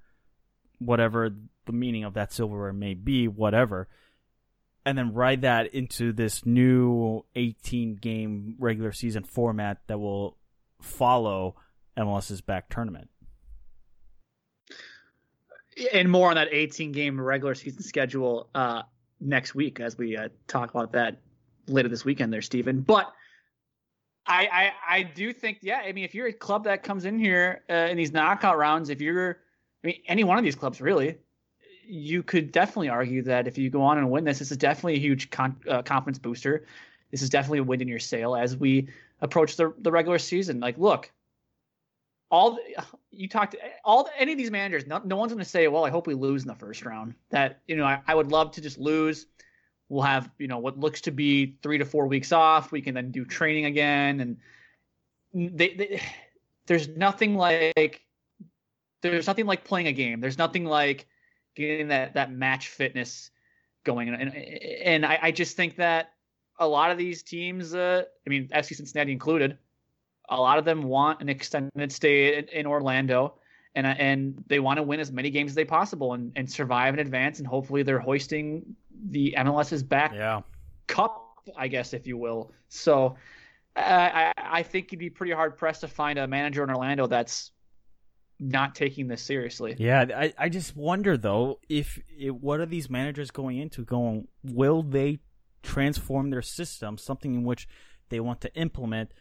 [0.78, 1.30] whatever
[1.66, 3.88] the meaning of that silverware may be, whatever,
[4.84, 10.36] and then ride that into this new 18 game regular season format that will
[10.80, 11.56] follow
[11.98, 13.10] MLS is back tournament.
[15.92, 18.82] And more on that 18 game regular season schedule uh,
[19.20, 21.20] next week as we uh, talk about that
[21.66, 22.80] later this weekend there, Stephen.
[22.80, 23.12] But
[24.28, 25.78] I, I, I do think, yeah.
[25.78, 28.90] I mean, if you're a club that comes in here uh, in these knockout rounds,
[28.90, 29.38] if you're,
[29.82, 31.16] I mean, any one of these clubs really,
[31.86, 34.94] you could definitely argue that if you go on and win this, this is definitely
[34.96, 36.66] a huge con- uh, confidence booster.
[37.10, 38.88] This is definitely a wind in your sail as we
[39.22, 40.60] approach the the regular season.
[40.60, 41.10] Like, look,
[42.30, 45.68] all the, you talked, all any of these managers, no, no one's going to say,
[45.68, 47.14] well, I hope we lose in the first round.
[47.30, 49.26] That you know, I, I would love to just lose
[49.88, 52.72] we'll have you know what looks to be three to four weeks off.
[52.72, 54.36] We can then do training again, and
[55.32, 56.02] they, they,
[56.66, 58.04] there's nothing like
[59.02, 60.20] there's nothing like playing a game.
[60.20, 61.06] There's nothing like
[61.54, 63.30] getting that that match fitness
[63.84, 66.12] going, and and, I, I just think that
[66.58, 69.58] a lot of these teams, uh, I mean FC Cincinnati included,
[70.28, 73.34] a lot of them want an extended stay in, in Orlando.
[73.78, 76.50] And, uh, and they want to win as many games as they possible and, and
[76.50, 78.74] survive in advance and hopefully they're hoisting
[79.10, 80.40] the MLS is back yeah.
[80.88, 82.50] cup, I guess, if you will.
[82.68, 83.14] So
[83.76, 87.52] I, I think you'd be pretty hard pressed to find a manager in Orlando that's
[88.40, 89.76] not taking this seriously.
[89.78, 93.84] Yeah, I, I just wonder though if it, what are these managers going into?
[93.84, 95.20] Going, will they
[95.62, 97.68] transform their system, something in which
[98.08, 99.12] they want to implement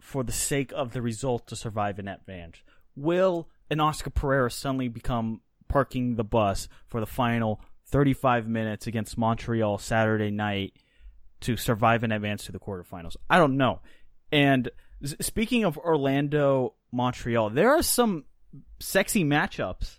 [0.00, 2.62] for the sake of the result to survive in advance?
[3.00, 9.16] Will an Oscar Pareja suddenly become parking the bus for the final 35 minutes against
[9.16, 10.74] Montreal Saturday night
[11.40, 13.16] to survive and advance to the quarterfinals.
[13.28, 13.80] I don't know.
[14.30, 14.70] And
[15.20, 18.24] speaking of Orlando, Montreal, there are some
[18.78, 19.98] sexy matchups.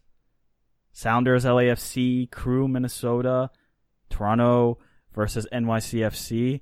[0.93, 3.49] Sounders, LAFC, Crew, Minnesota,
[4.09, 4.77] Toronto
[5.13, 6.61] versus NYCFC.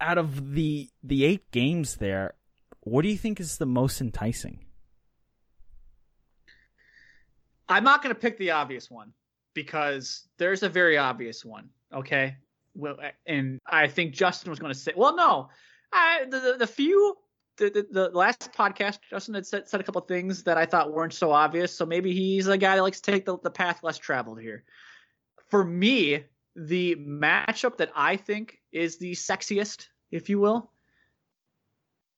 [0.00, 2.34] Out of the the eight games there,
[2.80, 4.65] what do you think is the most enticing?
[7.68, 9.12] I'm not going to pick the obvious one
[9.54, 11.68] because there's a very obvious one.
[11.92, 12.36] Okay,
[12.74, 15.48] well, and I think Justin was going to say, well, no,
[15.92, 17.16] I, the, the, the few
[17.56, 20.92] the, the, the, last podcast, Justin had said, said a couple things that I thought
[20.92, 21.74] weren't so obvious.
[21.74, 24.64] So maybe he's a guy that likes to take the, the path less traveled here.
[25.48, 26.24] For me,
[26.54, 30.70] the matchup that I think is the sexiest, if you will,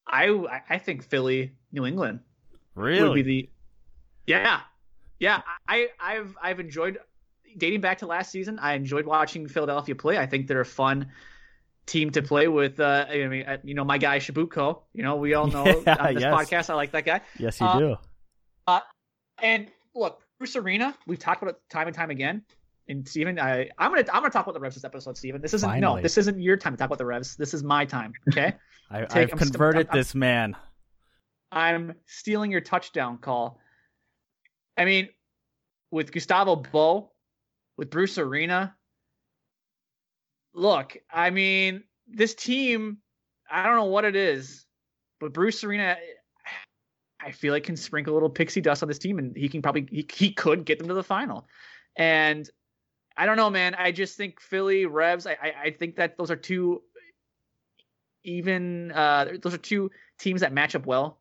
[0.07, 2.21] I I think Philly, New England,
[2.75, 3.49] really would be the
[4.27, 4.61] yeah
[5.19, 6.99] yeah I I've I've enjoyed
[7.57, 10.19] dating back to last season, I enjoyed watching Philadelphia play.
[10.19, 11.11] I think they're a fun
[11.87, 12.79] team to play with.
[12.79, 14.83] Uh, I mean, uh, you know, my guy Przybylko.
[14.93, 16.35] You know, we all know Yeah, on this yes.
[16.35, 16.71] podcast.
[16.71, 17.21] I like that guy.
[17.39, 17.97] Yes, you Uh, do.
[19.41, 20.95] And look, Bruce Arena.
[21.07, 22.43] We've talked about it time and time again.
[22.89, 25.41] And Steven, I, I'm gonna I'm gonna talk about the Revs this episode, Steven.
[25.41, 27.37] This isn't no, this isn't your time to talk about the Revs.
[27.37, 28.13] This is my time.
[28.31, 28.55] Okay.
[28.91, 30.57] I, I'm converted I'm- I'm- this man.
[31.53, 33.59] I'm stealing your touchdown call.
[34.79, 35.09] I mean,
[35.91, 37.09] with Gustavo Bou,
[37.77, 38.75] with Bruce Arena.
[40.55, 42.99] Look, I mean, this team,
[43.51, 44.67] I don't know what it is,
[45.21, 45.97] but Bruce Arena,
[47.21, 49.63] I feel like can sprinkle a little pixie dust on this team, and he can
[49.63, 51.47] probably he, he could get them to the final.
[51.97, 52.49] And
[53.17, 53.75] I don't know, man.
[53.75, 55.27] I just think Philly Revs.
[55.27, 56.83] I I, I think that those are two
[58.25, 58.93] even.
[58.93, 61.18] Uh, those are two teams that match up well.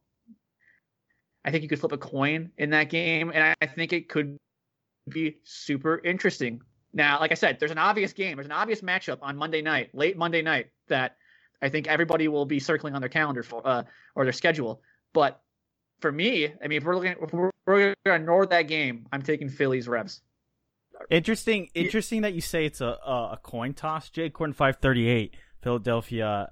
[1.47, 4.35] I think you could flip a coin in that game, and I, think it could
[5.07, 6.61] be super interesting.
[6.91, 8.35] Now, like I said, there's an obvious game.
[8.35, 11.15] There's an obvious matchup on Monday night, late Monday night, that
[11.61, 13.83] I think everybody will be circling on their calendar for uh,
[14.13, 14.81] or their schedule.
[15.13, 15.41] But
[16.01, 19.07] for me, I mean, if we're looking, if we're, we're going to ignore that game,
[19.13, 20.21] I'm taking Phillies Revs.
[21.09, 21.69] Interesting.
[21.73, 24.09] Interesting that you say it's a a, coin toss.
[24.09, 25.33] Jay Corden five thirty eight.
[25.61, 26.51] Philadelphia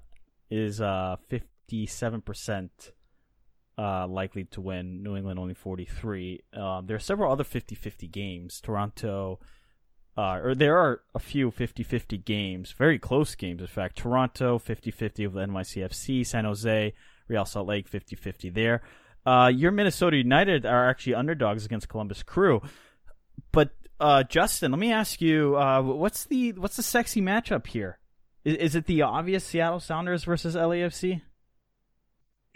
[0.50, 2.92] is uh fifty seven percent
[3.78, 5.02] uh likely to win.
[5.02, 6.42] New England only forty three.
[6.52, 8.60] Um, there are several other 50-50 games.
[8.60, 9.40] Toronto.
[10.18, 13.60] Uh, or there are a few 50-50 games, very close games.
[13.60, 16.94] In fact, Toronto 50-50 with NYCFC, San Jose,
[17.28, 18.80] Real Salt Lake 50-50 there.
[19.26, 22.62] Uh, your Minnesota United are actually underdogs against Columbus Crew.
[23.52, 27.98] But uh, Justin, let me ask you, uh, what's the what's the sexy matchup here?
[28.44, 31.22] Is, is it the obvious Seattle Sounders versus LAFC?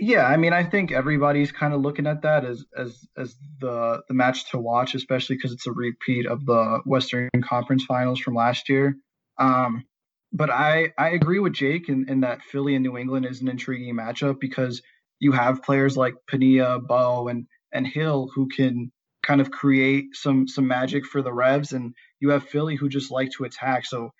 [0.00, 4.02] Yeah, I mean, I think everybody's kind of looking at that as as as the
[4.08, 8.34] the match to watch, especially because it's a repeat of the Western Conference Finals from
[8.34, 8.96] last year.
[9.38, 9.84] Um,
[10.32, 13.48] but I I agree with Jake in, in that Philly and New England is an
[13.48, 14.80] intriguing matchup because
[15.18, 18.90] you have players like Pania, Bou, and and Gil who can
[19.22, 23.10] kind of create some some magic for the Revs, and you have Philly who just
[23.10, 23.84] like to attack.
[23.84, 24.12] So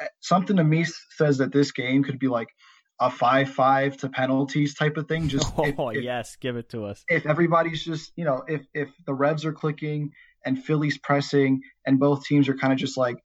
[0.00, 2.48] uh, something to me says that this game could be like
[2.98, 5.28] a five-five to penalties type of thing.
[5.36, 7.04] Just Oh if, yes, give it to us.
[7.08, 10.12] if everybody's just you know if if the Revs are clicking
[10.44, 13.16] and Philly's pressing and both teams are kind of just like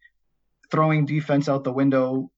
[0.71, 2.31] throwing defense out the window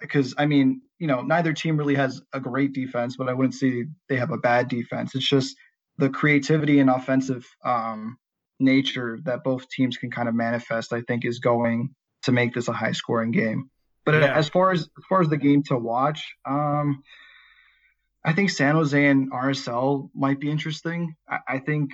[0.00, 3.54] because I mean you know neither team really has a great defense but I wouldn't
[3.54, 5.56] say they have a bad defense it's just
[5.96, 8.18] the creativity and offensive um,
[8.60, 12.68] nature that both teams can kind of manifest I think is going to make this
[12.68, 13.70] a high scoring game
[14.08, 14.34] but Yeah.
[14.34, 17.02] as far as as far as the game to watch um
[18.24, 21.14] I think San Jose and RSL might be interesting.
[21.28, 21.92] I, I think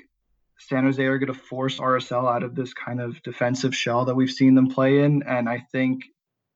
[0.58, 4.14] San Jose are going to force RSL out of this kind of defensive shell that
[4.14, 6.04] we've seen them play in, and I think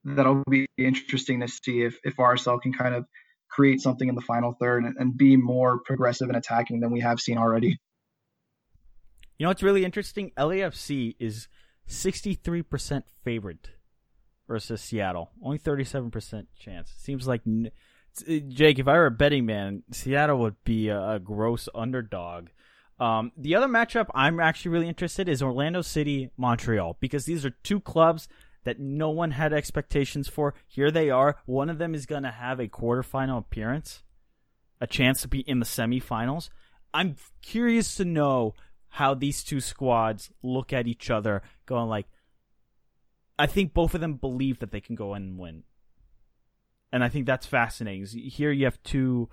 [0.04, 3.04] that'll be interesting to see if if RSL can kind of
[3.50, 7.00] create something in the final third and, and be more progressive and attacking than we
[7.00, 7.78] have seen already.
[9.36, 10.32] You know what's really interesting?
[10.36, 11.46] LAFC is
[11.86, 13.68] sixty three percent favored
[14.48, 15.30] versus Seattle.
[15.40, 16.92] Only thirty seven percent chance.
[16.98, 17.70] Seems like n-
[18.48, 22.48] Jake, if I were a betting man, Seattle would be a, a gross underdog.
[22.98, 27.50] Um, the other matchup I'm actually really interested is Orlando City Montreal because these are
[27.62, 28.26] two clubs
[28.64, 30.54] that no one had expectations for.
[30.66, 31.36] Here they are.
[31.46, 34.02] One of them is going to have a quarterfinal appearance,
[34.80, 36.48] a chance to be in the semifinals.
[36.92, 38.54] I'm curious to know
[38.88, 42.08] how these two squads look at each other, going like,
[43.38, 45.62] I think both of them believe that they can go in and win,
[46.92, 48.06] and I think that's fascinating.
[48.06, 49.28] Here you have two,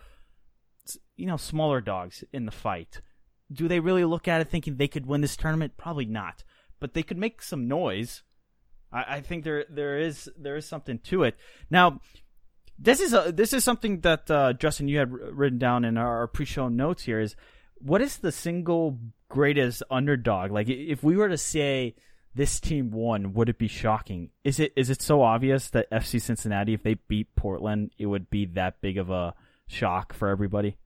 [1.15, 3.01] you know, smaller dogs in the fight.
[3.51, 5.77] Do they really look at it thinking they could win this tournament?
[5.77, 6.43] Probably not,
[6.79, 8.23] but they could make some noise.
[8.91, 11.35] I, I think there there is there is something to it.
[11.69, 12.01] Now,
[12.77, 16.27] this is a this is something that uh, Justin you had written down in our
[16.27, 17.35] pre-show notes here is
[17.75, 20.51] what is the single greatest underdog?
[20.51, 21.95] Like, if we were to say
[22.35, 24.29] this team won, would it be shocking?
[24.43, 28.29] Is it is it so obvious that FC Cincinnati, if they beat Portland, it would
[28.29, 29.33] be that big of a
[29.67, 30.77] shock for everybody?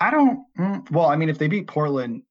[0.00, 0.44] I don't.
[0.58, 2.22] mm, Well, I mean, if they beat Portland,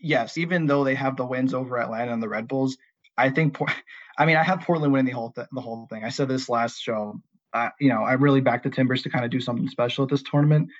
[0.00, 0.36] yes.
[0.38, 2.76] Even though they have the wins over Atlanta and the Red Bulls,
[3.16, 3.58] I think.
[4.18, 6.04] I mean, I have Portland winning the whole th- the whole thing.
[6.04, 7.20] I said this last show.
[7.52, 10.10] Uh, you know, I really backed the Timbers to kind of do something special at
[10.10, 10.70] this tournament.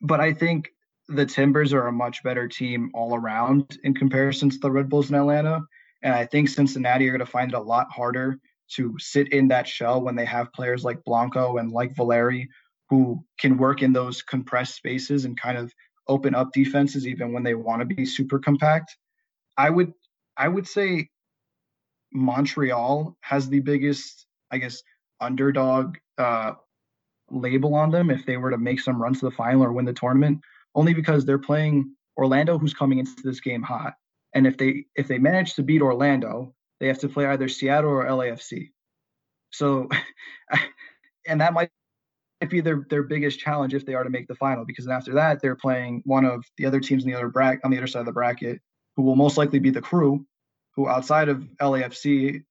[0.00, 0.70] But I think
[1.08, 5.10] the Timbers are a much better team all around in comparison to the Red Bulls
[5.10, 5.60] in Atlanta.
[6.02, 8.38] And I think Cincinnati are going to find it a lot harder
[8.76, 12.48] to sit in that shell when they have players like Blanco and like Valeri
[12.88, 15.72] who can work in those compressed spaces and kind of
[16.08, 18.96] open up defenses even when they want to be super compact.
[19.56, 19.92] I would
[20.36, 21.08] I would say
[22.12, 24.82] Montreal has the biggest, I guess,
[25.20, 26.52] underdog uh,
[27.30, 29.84] label on them if they were to make some runs to the final or win
[29.84, 30.40] the tournament,
[30.74, 33.94] only because they're playing Orlando, who's coming into this game hot.
[34.34, 37.90] And if they if they manage to beat Orlando, they have to play either Seattle
[37.90, 38.70] or LAFC.
[39.50, 39.88] So,
[41.26, 41.70] and that might
[42.48, 45.40] be their their biggest challenge if they are to make the final, because after that
[45.40, 48.00] they're playing one of the other teams in the other bracket on the other side
[48.00, 48.60] of the bracket,
[48.96, 50.26] who will most likely be the crew,
[50.74, 52.42] who outside of LAFC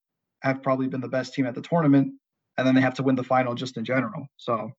[0.42, 2.14] have probably been the best team at the tournament,
[2.58, 4.28] and then they have to win the final just in general.
[4.38, 4.72] So,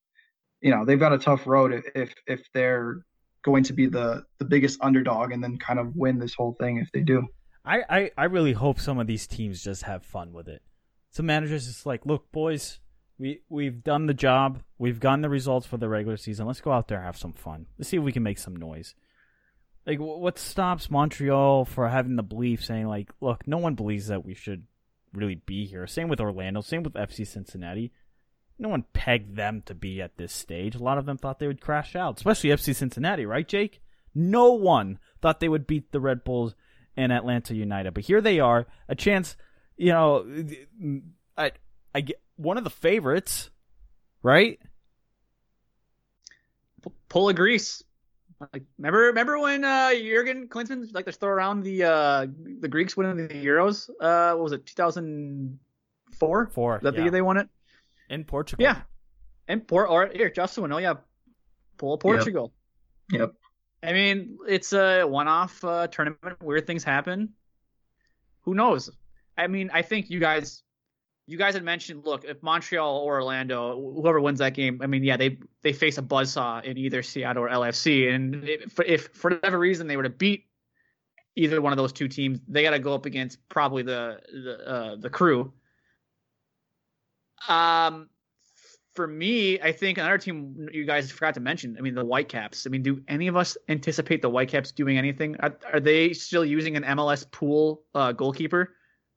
[0.61, 3.05] you know, they've got a tough road if if they're
[3.43, 6.78] going to be the the biggest underdog and then kind of win this whole thing
[6.78, 7.26] if they do.
[7.64, 10.62] I, I, I really hope some of these teams just have fun with it.
[11.11, 12.80] Some managers just like, look, boys,
[13.18, 14.62] we we've done the job.
[14.78, 16.47] We've gotten the results for the regular season.
[16.47, 17.66] Let's go out there and have some fun.
[17.78, 18.95] Let's see if we can make some noise.
[19.86, 24.24] Like, what stops Montreal for having the belief saying like, look, no one believes that
[24.24, 24.64] we should
[25.12, 25.86] really be here.
[25.86, 26.61] Same with Orlando.
[26.61, 27.93] Same with FC Cincinnati.
[28.62, 30.76] No one pegged them to be at this stage.
[30.76, 33.82] A lot of them thought they would crash out, especially FC Cincinnati, right, Jake?
[34.14, 36.54] No one thought they would beat the Red Bulls
[36.96, 39.36] and Atlanta United, but here they are, a chance.
[39.76, 40.44] You know,
[41.36, 41.50] I
[41.92, 43.50] I get one of the favorites,
[44.22, 44.60] right?
[47.08, 47.82] Pull of Greece.
[48.52, 52.26] Like, remember, remember when uh, Jurgen Klinsmann like to throw around the uh,
[52.60, 53.90] the Greeks winning the Euros?
[54.00, 56.46] Uh, what was it, 2004?
[56.52, 56.76] Four.
[56.76, 56.96] Is that yeah.
[56.96, 57.48] the year they won it?
[58.12, 58.62] In Portugal.
[58.62, 58.82] Yeah.
[59.48, 60.94] In Port or here, Justin will oh yeah.
[61.78, 62.52] Pull Portugal.
[63.10, 63.20] Yep.
[63.20, 63.32] yep.
[63.82, 66.40] I mean, it's a one-off uh, tournament.
[66.40, 67.30] Weird things happen.
[68.42, 68.90] Who knows?
[69.36, 70.62] I mean, I think you guys,
[71.26, 72.04] you guys had mentioned.
[72.04, 75.96] Look, if Montreal or Orlando, whoever wins that game, I mean, yeah, they they face
[75.96, 80.02] a buzzsaw in either Seattle or LFC, and if, if for whatever reason they were
[80.02, 80.44] to beat
[81.34, 84.68] either one of those two teams, they got to go up against probably the the
[84.68, 85.52] uh, the crew.
[87.49, 88.09] Um,
[88.95, 91.76] for me, I think another team you guys forgot to mention.
[91.78, 92.66] I mean, the Whitecaps.
[92.66, 95.36] I mean, do any of us anticipate the Whitecaps doing anything?
[95.40, 98.70] Are, are they still using an MLS pool uh, goalkeeper?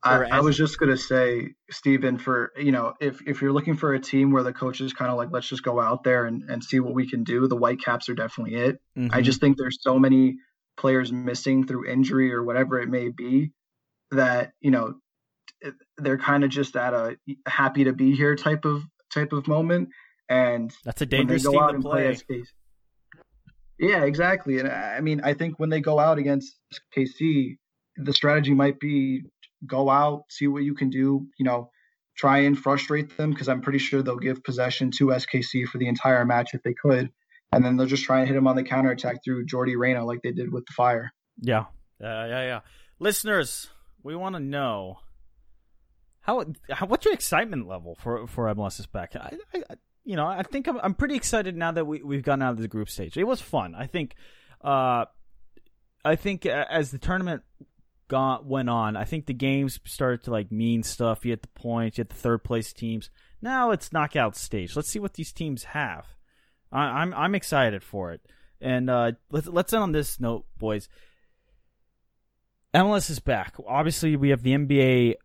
[0.03, 3.95] I, I, was just gonna say, Stephen, for you know, if if you're looking for
[3.95, 6.43] a team where the coach is kind of like, let's just go out there and,
[6.47, 8.80] and see what we can do, the Whitecaps are definitely it.
[8.95, 9.15] Mm-hmm.
[9.15, 10.36] I just think there's so many
[10.78, 13.51] players missing through injury or whatever it may be
[14.11, 14.93] that you know
[15.97, 17.17] they're kind of just at a
[17.47, 18.83] happy to be here type of
[19.13, 19.89] type of moment.
[20.29, 22.15] And that's a dangerous team to play.
[22.27, 22.43] play
[23.79, 24.59] yeah, exactly.
[24.59, 26.57] And I mean, I think when they go out against
[26.95, 27.57] KC,
[27.97, 29.23] the strategy might be
[29.65, 31.27] go out, see what you can do.
[31.37, 31.69] You know,
[32.17, 35.87] try and frustrate them because I'm pretty sure they'll give possession to SKC for the
[35.87, 37.09] entire match if they could,
[37.51, 40.05] and then they'll just try and hit them on the counter attack through Yordy Reyna
[40.05, 41.11] like they did with the Fire.
[41.41, 41.65] Yeah,
[42.01, 42.59] uh, yeah, yeah.
[42.99, 43.69] Listeners,
[44.03, 44.99] we want to know
[46.26, 49.15] how, how what's your excitement level for for MLS is back?
[49.15, 52.41] I, I, you know, I think I'm, I'm pretty excited now that we we've gotten
[52.41, 53.15] out of the group stage.
[53.15, 53.76] It was fun.
[53.76, 54.15] I think,
[54.63, 55.05] uh,
[56.03, 57.43] I think as the tournament
[58.07, 61.26] got went on, I think the games started to like mean stuff.
[61.26, 63.11] You had the points, you had the third place teams.
[63.39, 64.76] Now it's knockout stage.
[64.76, 66.07] Let's see what these teams have.
[66.71, 68.21] I, am I'm, I'm excited for it.
[68.59, 70.89] And uh, let's let's end on this note, boys.
[72.73, 73.53] MLS is back.
[73.67, 75.15] Obviously, we have the NBA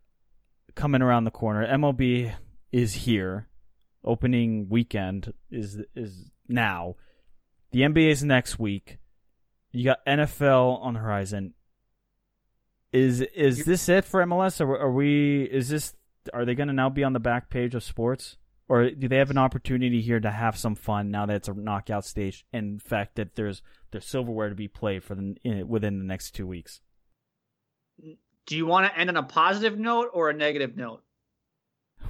[0.75, 1.67] coming around the corner.
[1.67, 2.33] MLB
[2.73, 3.49] is here.
[4.05, 6.97] Opening weekend is is now.
[7.73, 8.99] The NBA is next week.
[9.73, 11.55] You got NFL on the horizon.
[12.93, 14.61] Is is this it for MLS?
[14.61, 15.43] Or are we?
[15.43, 15.95] Is this?
[16.33, 18.37] Are they going to now be on the back page of sports?
[18.69, 21.55] Or do they have an opportunity here to have some fun now that it's a
[21.55, 22.47] knockout stage?
[22.53, 26.31] And the fact that there's there's silverware to be played for the within the next
[26.33, 26.81] two weeks
[28.47, 31.03] do you want to end on a positive note or a negative note?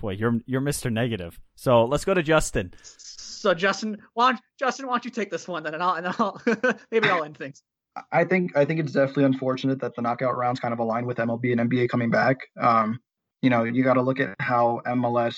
[0.03, 0.91] Well, you're you're Mr.
[0.91, 1.39] Negative.
[1.57, 2.73] So let's go to Justin.
[2.83, 6.07] So Justin, why don't, Justin, why don't you take this one then, and I'll, and
[6.07, 6.41] I'll
[6.91, 7.63] maybe I'll end things.
[8.13, 11.19] I think I think it's definitely unfortunate that the knockout rounds kind of align with
[11.19, 12.39] MLB and NBA coming back.
[12.61, 13.01] Um,
[13.43, 15.37] you know, you got to look at how MLS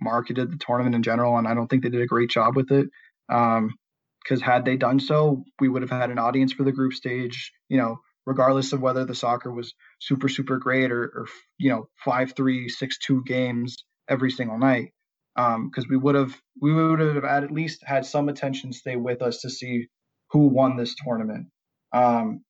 [0.00, 2.70] marketed the tournament in general, and I don't think they did a great job with
[2.70, 2.88] it.
[3.28, 6.92] Because um, had they done so, we would have had an audience for the group
[6.92, 7.52] stage.
[7.68, 11.26] You know, regardless of whether the soccer was super super great or, or
[11.56, 13.76] you know five three six two games
[14.08, 14.92] every single night.
[15.34, 19.22] Because um, we would have we would have at least had some attention stay with
[19.22, 19.86] us to see
[20.30, 21.46] who won this tournament.
[21.92, 22.42] Um,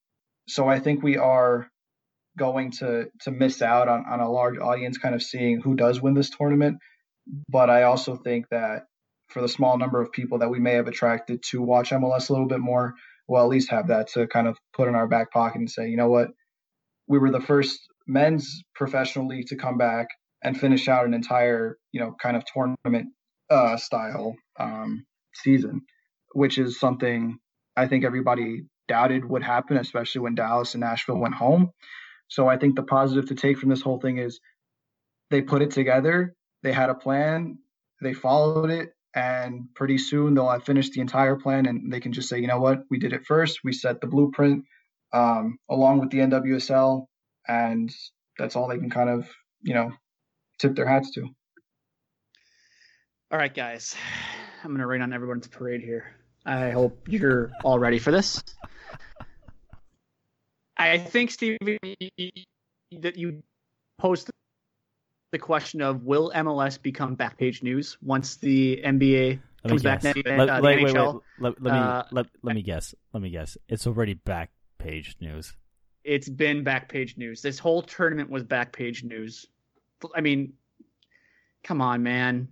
[0.49, 1.69] so i think we are
[2.37, 6.01] going to to miss out on, on a large audience kind of seeing who does
[6.01, 6.79] win this tournament.
[7.49, 8.87] But i also think that
[9.29, 12.33] for the small number of people that we may have attracted to watch mls a
[12.33, 12.95] little bit more
[13.29, 15.89] we'll at least have that to kind of put in our back pocket and say,
[15.89, 16.29] you know what,
[17.07, 20.09] we were the first men's professional league to come back.
[20.43, 23.09] and finish out an entire, you know, kind of tournament
[23.51, 25.05] uh, style um,
[25.35, 25.83] season,
[26.33, 27.39] which is something
[27.77, 31.71] I think everybody doubted would happen, especially when Dallas and Nashville went home.
[32.29, 34.41] So I think the positive to take from this whole thing is
[35.31, 37.59] they put it together, they had a plan,
[38.01, 42.13] they followed it, and pretty soon they'll have finished the entire plan and they can
[42.13, 44.65] just say, you know what, we did it first, we set the blueprint
[45.13, 47.07] um, along with the NWSL,
[47.47, 47.91] and
[48.39, 49.29] that's all they can kind of,
[49.63, 49.93] you know,
[50.59, 51.23] tip their hats to.
[53.31, 53.95] All right, guys,
[54.63, 56.15] I'm going to rain on everyone's parade here.
[56.47, 58.43] I hope you're all ready for this.
[60.77, 61.79] I think, Stevie,
[62.93, 63.43] that you
[63.99, 64.31] posed
[65.31, 70.61] the question of will MLS become backpage news once the NBA comes back let, uh,
[70.63, 70.95] wait, the wait, wait,
[71.39, 72.95] let, let me uh, let, let me guess.
[73.13, 73.57] Let me guess.
[73.69, 75.55] It's already back page news.
[76.05, 77.43] It's been backpage news.
[77.43, 79.47] This whole tournament was backpage news.
[80.15, 80.55] I mean,
[81.65, 82.49] come on, man.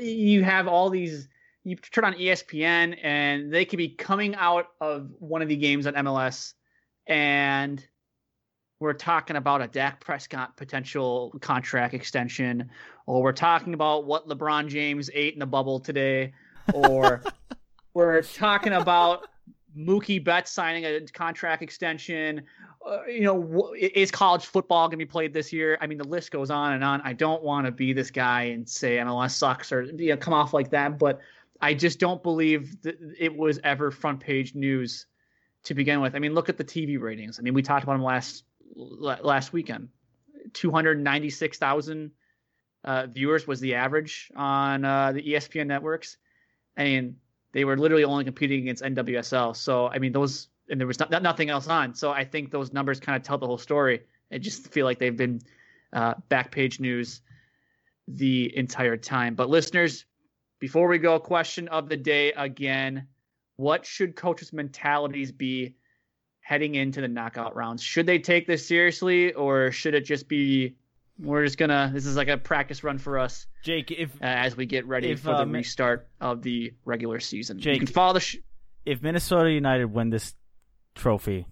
[0.00, 1.28] You have all these.
[1.64, 5.86] You turn on ESPN, and they could be coming out of one of the games
[5.86, 6.54] on MLS,
[7.06, 7.84] and
[8.80, 12.70] we're talking about a Dak Prescott potential contract extension,
[13.06, 16.32] or we're talking about what LeBron James ate in the bubble today,
[16.72, 17.22] or
[17.94, 19.28] we're talking about
[19.76, 22.42] Mookie Betts signing a contract extension.
[22.84, 25.76] Uh, you know, is college football going to be played this year?
[25.82, 27.02] I mean, the list goes on and on.
[27.02, 30.32] I don't want to be this guy and say MLS sucks or you know come
[30.32, 31.20] off like that, but
[31.60, 35.04] I just don't believe that it was ever front page news
[35.64, 36.14] to begin with.
[36.14, 37.38] I mean, look at the TV ratings.
[37.38, 38.44] I mean, we talked about them last
[38.74, 39.88] last weekend.
[40.52, 42.12] Two hundred ninety six thousand
[42.84, 46.16] uh, viewers was the average on uh, the ESPN networks.
[46.76, 47.16] I mean,
[47.52, 49.56] they were literally only competing against NWSL.
[49.56, 51.94] So I mean, those and there was not, nothing else on.
[51.94, 54.02] So I think those numbers kind of tell the whole story.
[54.32, 55.40] I just feel like they've been
[55.92, 57.20] uh, back page news
[58.06, 59.34] the entire time.
[59.34, 60.04] But listeners,
[60.60, 63.08] before we go, question of the day again:
[63.56, 65.74] What should coaches' mentalities be
[66.50, 67.80] heading into the knockout rounds?
[67.80, 70.74] Should they take this seriously, or should it just be
[71.16, 74.56] we're just gonna this is like a practice run for us Jake, if uh, as
[74.56, 77.58] we get ready If, for the um, restart of the regular season.
[77.58, 78.20] you Jake- can follow the.
[78.20, 78.38] Sh-
[78.84, 80.34] if Minnesota United win this
[80.96, 81.46] trophy,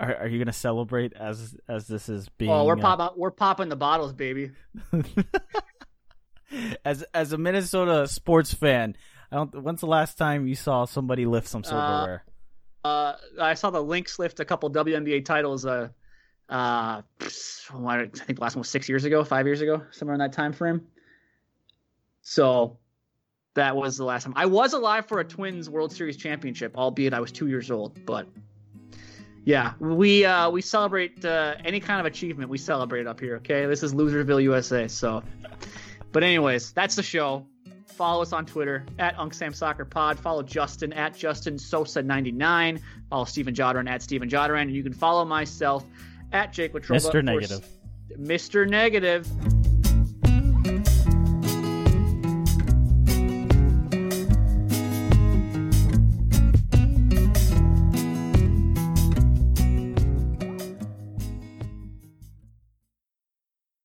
[0.00, 2.50] are, are you going to celebrate as as this is being?
[2.50, 4.50] oh, we're uh, pop we're popping the bottles, baby.
[6.84, 8.96] as as a Minnesota sports fan,
[9.30, 9.62] I don't.
[9.62, 12.24] When's the last time you saw somebody lift some silverware?
[12.26, 12.31] Uh,
[12.84, 15.64] I saw the Lynx lift a couple WNBA titles.
[15.64, 15.88] Uh,
[16.48, 17.02] uh, I
[18.12, 20.52] think the last one was six years ago, five years ago, somewhere in that time
[20.52, 20.86] frame.
[22.22, 22.78] So
[23.54, 27.14] that was the last time I was alive for a Twins World Series championship, albeit
[27.14, 28.04] I was two years old.
[28.04, 28.26] But
[29.44, 32.48] yeah, we uh, we celebrate uh, any kind of achievement.
[32.48, 33.36] We celebrate up here.
[33.36, 34.88] Okay, this is Loserville, USA.
[34.88, 35.22] So,
[36.12, 37.46] but anyways, that's the show.
[38.02, 40.18] Follow us on Twitter at UncSamSoccerPod.
[40.18, 42.80] Follow Justin at Justin Sosa99.
[43.08, 44.62] Follow Steven Jodran at Steven Jodran.
[44.62, 45.84] And you can follow myself
[46.32, 47.12] at Jake Watroba.
[47.12, 47.22] Mr.
[47.22, 47.64] Negative.
[48.18, 48.68] Mr.
[48.68, 49.61] Negative.